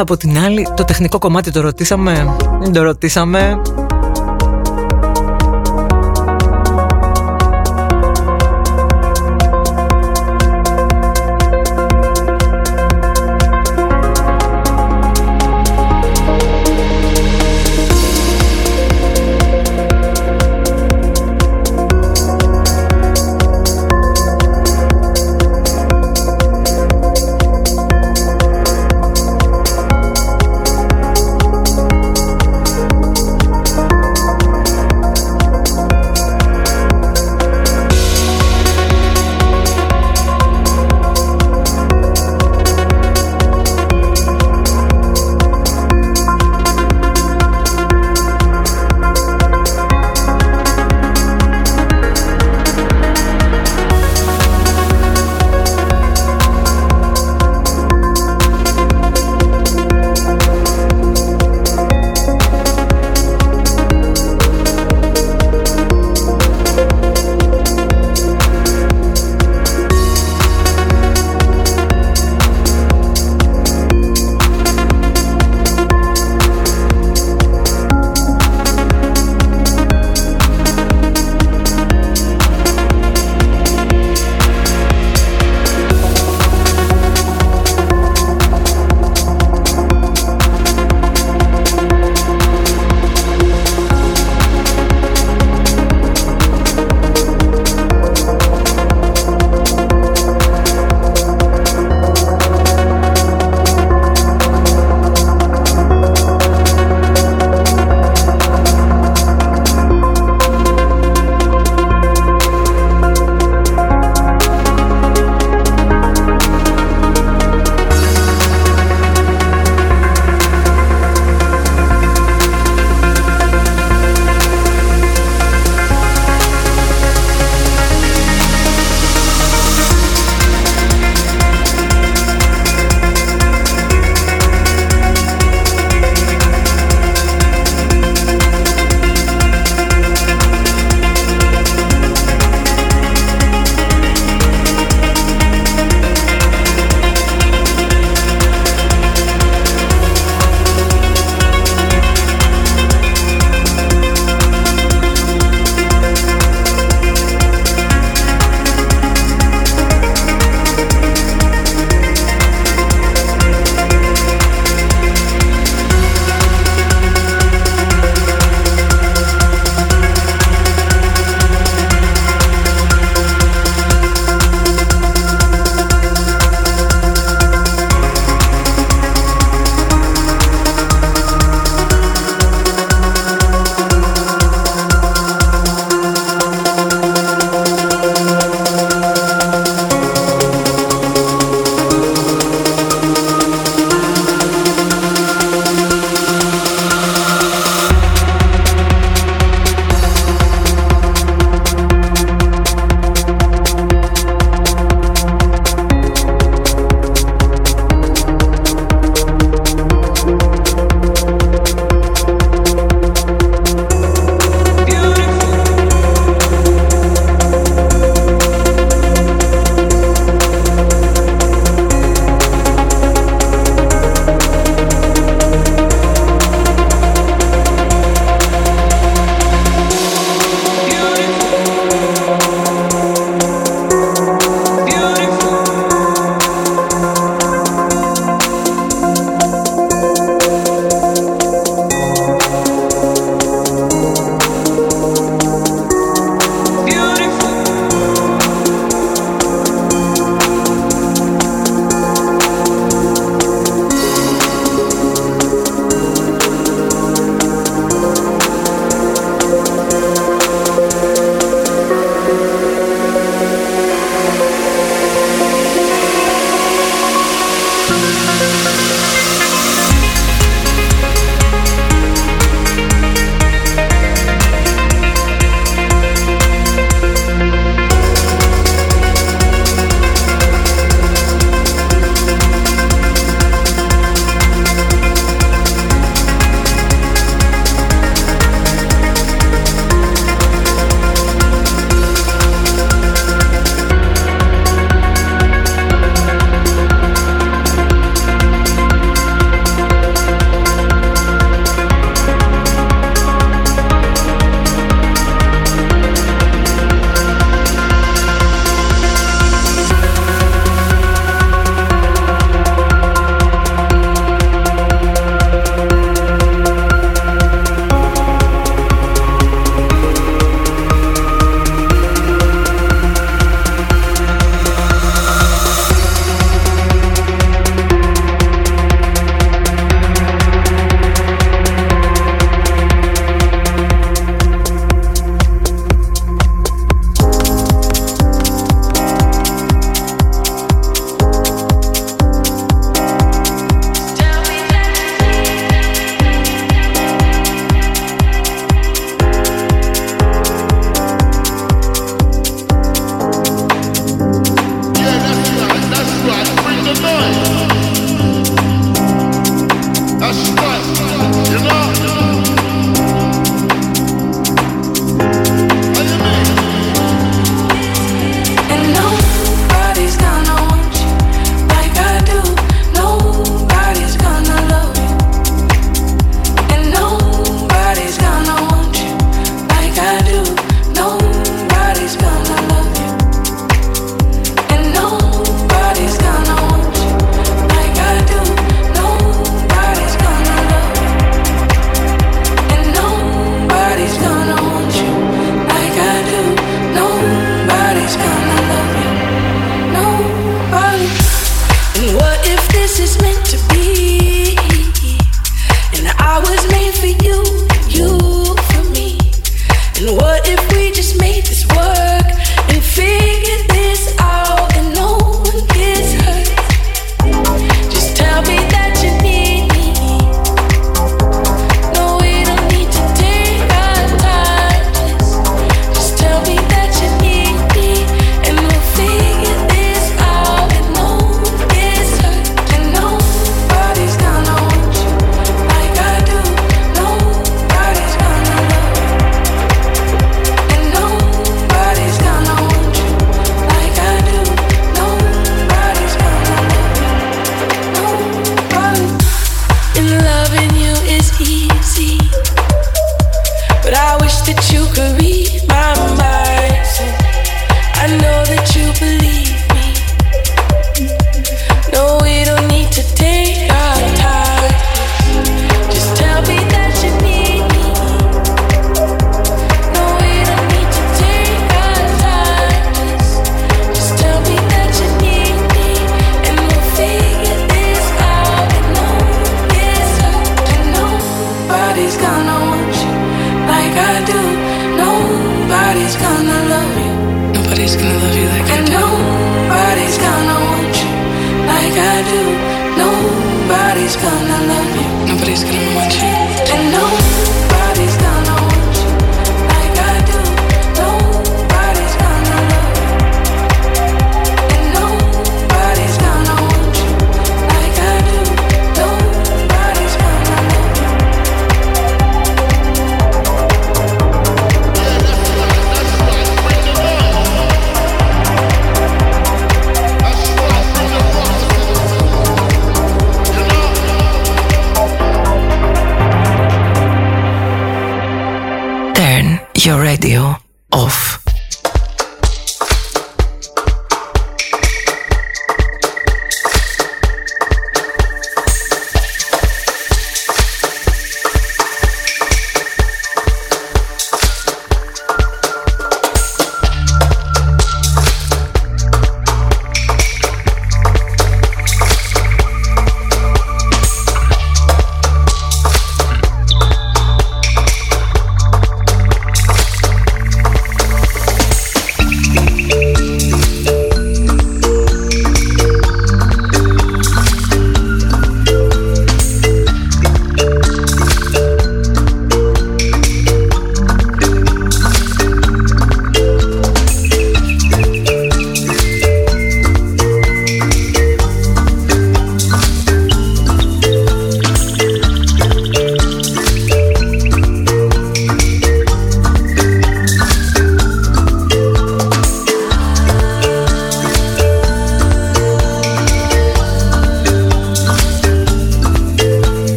Αλλά 0.00 0.08
από 0.08 0.20
την 0.20 0.38
άλλη 0.38 0.66
το 0.76 0.84
τεχνικό 0.84 1.18
κομμάτι 1.18 1.50
το 1.50 1.60
ρωτήσαμε 1.60 2.36
Δεν 2.60 2.72
το 2.72 2.82
ρωτήσαμε 2.82 3.60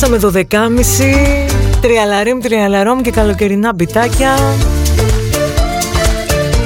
Λοιπόν, 0.00 0.20
φτάσαμε 0.20 0.46
12.30 0.50 1.80
Τριαλαρίμ, 1.80 2.40
τριαλαρόμ 2.40 3.00
και 3.00 3.10
καλοκαιρινά 3.10 3.72
μπιτάκια. 3.74 4.34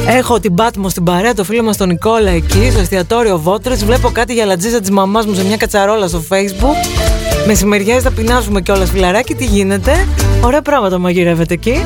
Έχω 0.07 0.41
την 0.41 0.55
Πάτμο 0.55 0.89
στην 0.89 1.05
παρέα, 1.05 1.35
το 1.35 1.45
φίλο 1.45 1.63
μας 1.63 1.77
τον 1.77 1.89
Νικόλα 1.89 2.31
εκεί 2.31 2.69
Στο 2.71 2.81
εστιατόριο 2.81 3.39
Βότρες. 3.39 3.85
Βλέπω 3.85 4.11
κάτι 4.11 4.33
για 4.33 4.45
λατζίζα 4.45 4.81
της 4.81 4.91
μαμάς 4.91 5.27
μου 5.27 5.35
σε 5.35 5.45
μια 5.45 5.57
κατσαρόλα 5.57 6.09
στο 6.09 6.23
facebook. 6.29 7.05
Μεσημεριές 7.47 8.03
θα 8.03 8.11
πεινάσουμε 8.11 8.61
κιόλας 8.61 8.91
φιλαράκι 8.91 9.35
Τι 9.35 9.45
γίνεται. 9.45 10.07
Ωραία 10.41 10.63
πράγματα 10.63 10.99
μαγειρεύεται 10.99 11.55
εκεί. 11.55 11.83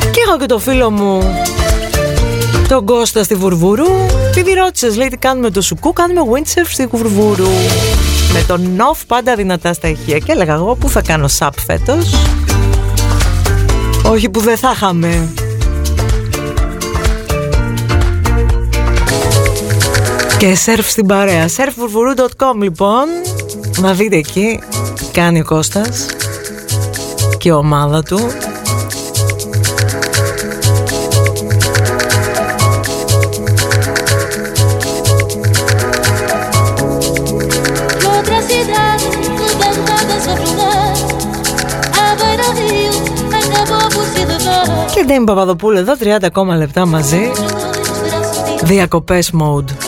Και 0.00 0.20
έχω 0.26 0.38
και 0.38 0.46
το 0.46 0.58
φίλο 0.58 0.90
μου 0.90 1.40
Τον 2.68 2.84
Κώστα 2.84 3.22
στη 3.22 3.34
Βουρβούρου. 3.34 3.86
Τι 4.34 4.52
ρώτησες 4.52 4.96
λέει 4.96 5.08
τι 5.08 5.16
κάνουμε 5.16 5.50
το 5.50 5.60
σουκού 5.60 5.92
Κάνουμε 5.92 6.20
windsurf 6.32 6.68
στη 6.68 6.86
Βουρβούρου 6.86 7.48
με 8.36 8.44
τον 8.46 8.74
νοφ 8.76 9.04
πάντα 9.06 9.34
δυνατά 9.34 9.72
στα 9.72 9.88
ηχεία. 9.88 10.18
Και 10.18 10.32
έλεγα 10.32 10.54
εγώ 10.54 10.74
που 10.74 10.88
θα 10.88 11.02
κάνω 11.02 11.28
σαπ 11.28 11.54
φέτος; 11.66 12.14
Όχι 14.04 14.28
που 14.28 14.40
δεν 14.40 14.56
θα 14.56 14.72
είχαμε. 14.74 15.28
Και 20.38 20.54
σερφ 20.54 20.90
στην 20.90 21.06
παρέα. 21.06 21.46
Surfvurvuru.com 21.48 22.60
λοιπόν. 22.62 23.04
Να 23.78 23.92
δείτε 23.92 24.16
εκεί. 24.16 24.60
Κάνει 25.12 25.40
ο 25.40 25.44
Κώστας 25.44 26.06
και 27.38 27.48
η 27.48 27.52
ομάδα 27.52 28.02
του 28.02 28.20
Ντέμι 45.06 45.26
Παπαδοπούλου 45.26 45.78
εδώ 45.78 45.92
30 46.00 46.16
ακόμα 46.22 46.56
λεπτά 46.56 46.86
μαζί. 46.86 47.30
Διακοπές 48.62 49.32
mode 49.40 49.85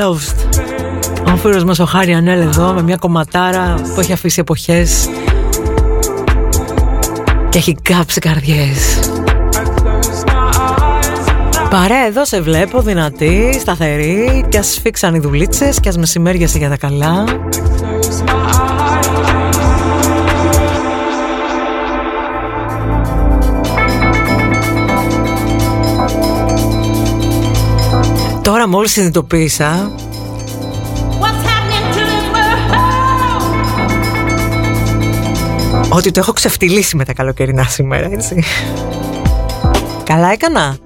lost 0.00 0.34
και 0.50 0.62
lost 0.62 1.32
Ο 1.32 1.36
φίλος 1.36 1.64
μας 1.64 1.78
ο 1.78 1.84
Χάρη 1.84 2.12
Ανέλ 2.12 2.40
εδώ 2.40 2.72
με 2.72 2.82
μια 2.82 2.96
κομματάρα 2.96 3.74
που 3.94 4.00
έχει 4.00 4.12
αφήσει 4.12 4.40
εποχές 4.40 5.08
Και 7.48 7.58
έχει 7.58 7.76
κάψει 7.82 8.20
καρδιές. 8.20 8.98
Παρέ 11.70 12.06
εδώ 12.06 12.24
σε 12.24 12.40
βλέπω 12.40 12.80
δυνατή, 12.80 13.56
σταθερή 13.60 14.46
Κι 14.48 14.56
ας 14.56 14.78
φίξαν 14.82 15.14
οι 15.14 15.18
δουλίτσες 15.18 15.80
κι 15.80 15.88
ας 15.88 15.98
μεσημέριασε 15.98 16.58
για 16.58 16.68
τα 16.68 16.76
καλά 16.76 17.24
Τώρα 28.66 28.78
μόλις 28.78 28.92
συνειδητοποίησα 28.92 29.90
Ότι 35.88 36.10
το 36.10 36.20
έχω 36.20 36.32
ξεφτυλίσει 36.32 36.96
με 36.96 37.04
τα 37.04 37.12
καλοκαιρινά 37.12 37.62
σήμερα, 37.62 38.10
έτσι. 38.12 38.42
Καλά 40.04 40.32
έκανα. 40.32 40.76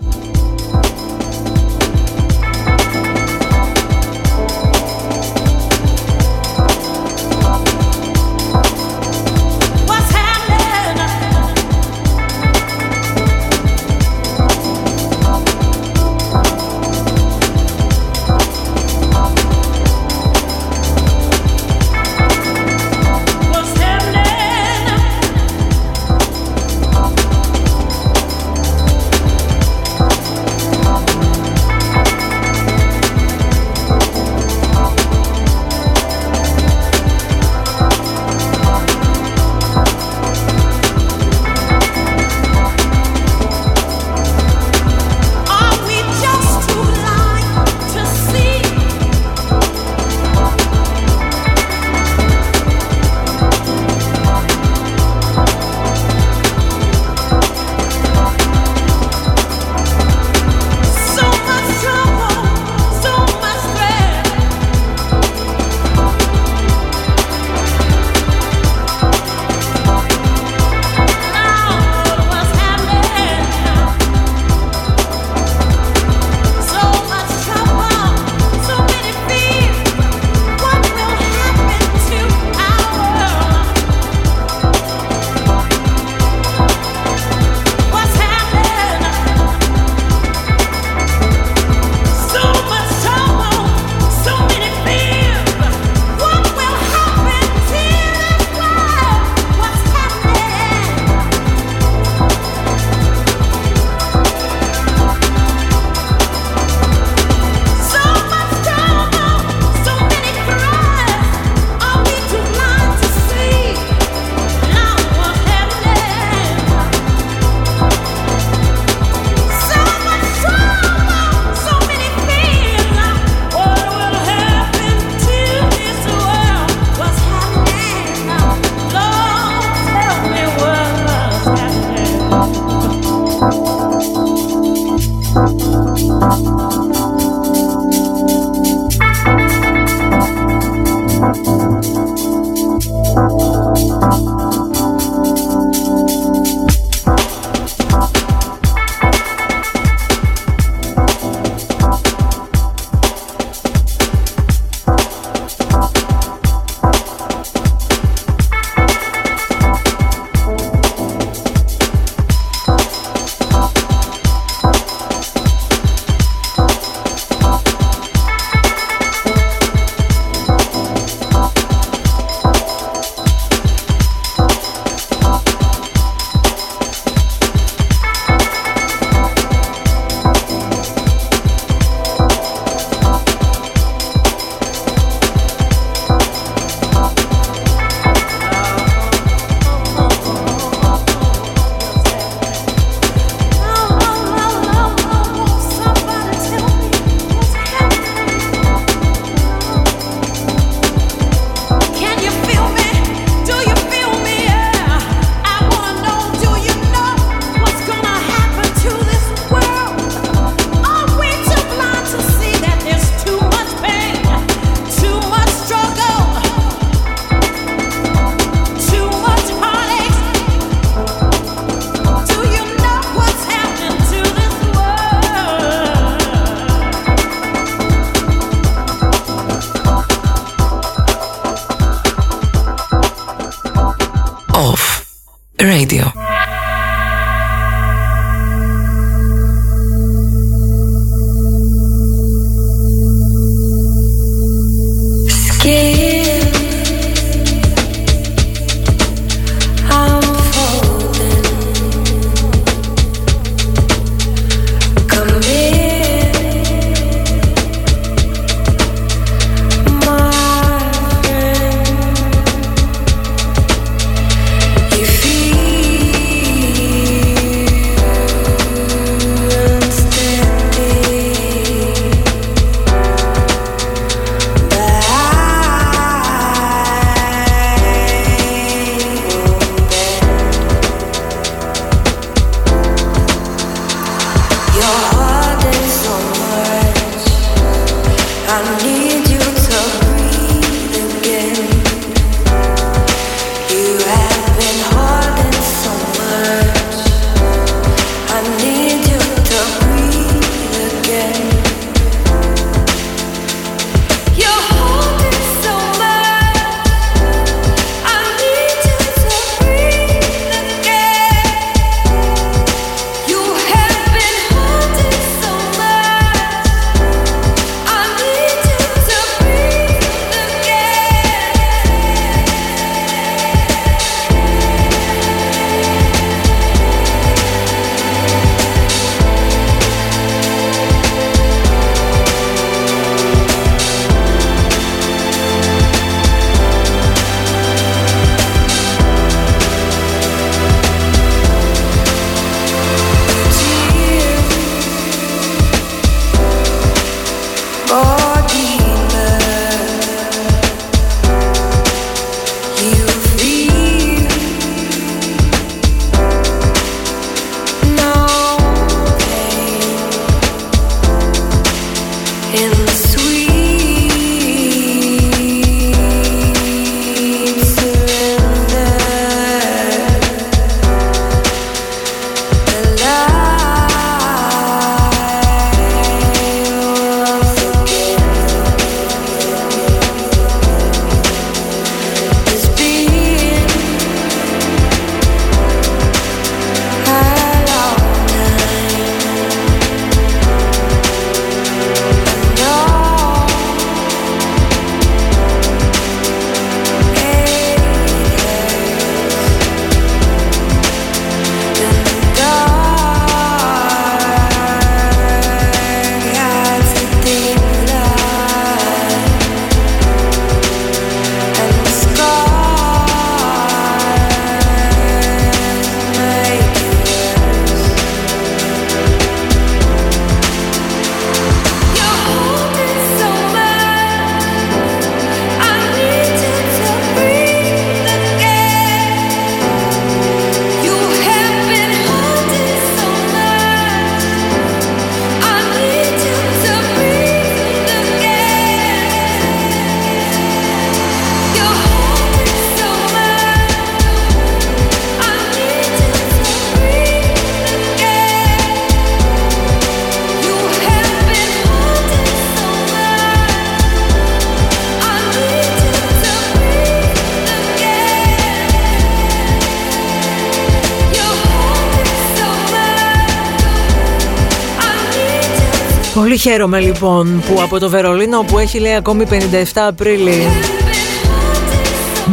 Χαίρομαι 466.41 466.81
λοιπόν 466.81 467.43
που 467.47 467.63
από 467.63 467.79
το 467.79 467.89
Βερολίνο 467.89 468.43
που 468.43 468.59
έχει 468.59 468.79
λέει 468.79 468.95
ακόμη 468.95 469.27
57 469.31 469.35
Απρίλη. 469.75 470.47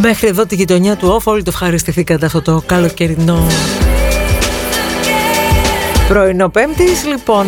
Μέχρι 0.01 0.27
εδώ 0.27 0.45
τη 0.45 0.55
γειτονιά 0.55 0.95
του 0.95 1.07
Όφ 1.11 1.27
όλοι 1.27 1.43
το 1.43 1.49
ευχαριστηθήκατε 1.53 2.25
αυτό 2.25 2.41
το 2.41 2.63
καλοκαιρινό. 2.65 3.47
Πρωινό 6.07 6.49
Πέμπτης 6.49 7.05
λοιπόν 7.05 7.45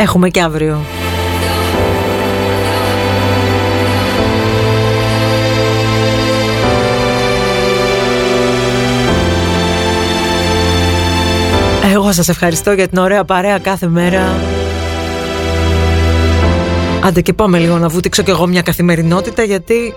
Έχουμε 0.00 0.28
και 0.28 0.40
αύριο. 0.40 0.80
Εγώ 11.92 12.12
σας 12.12 12.28
ευχαριστώ 12.28 12.72
για 12.72 12.88
την 12.88 12.98
ωραία 12.98 13.24
παρέα 13.24 13.58
κάθε 13.58 13.86
μέρα 13.88 14.53
Άντε 17.04 17.20
και 17.20 17.32
πάμε 17.32 17.58
λίγο 17.58 17.78
να 17.78 17.88
βούτυξω 17.88 18.22
κι 18.22 18.30
εγώ 18.30 18.46
μια 18.46 18.62
καθημερινότητα 18.62 19.42
γιατί... 19.42 19.94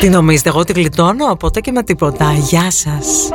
Τι 0.00 0.08
νομίζετε, 0.08 0.48
εγώ 0.48 0.64
τη 0.64 0.72
γλιτώνω, 0.72 1.36
ποτέ 1.36 1.60
και 1.60 1.72
με 1.72 1.82
τίποτα. 1.82 2.32
Γεια 2.32 2.70
σας. 2.70 3.28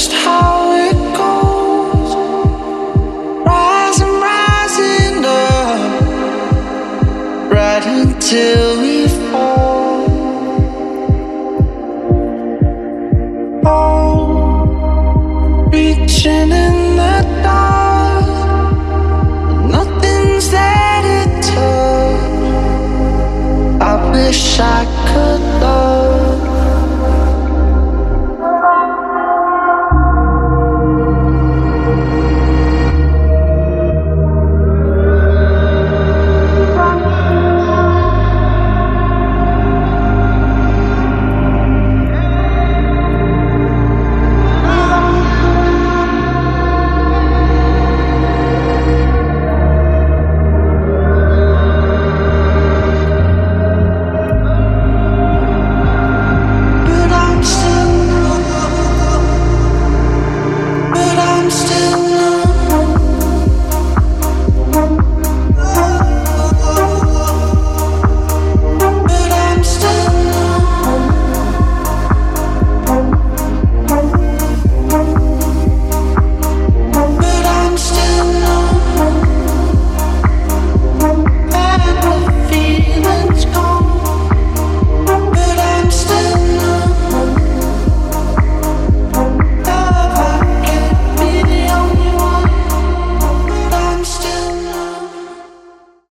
just 0.02 0.12
how 0.24 0.51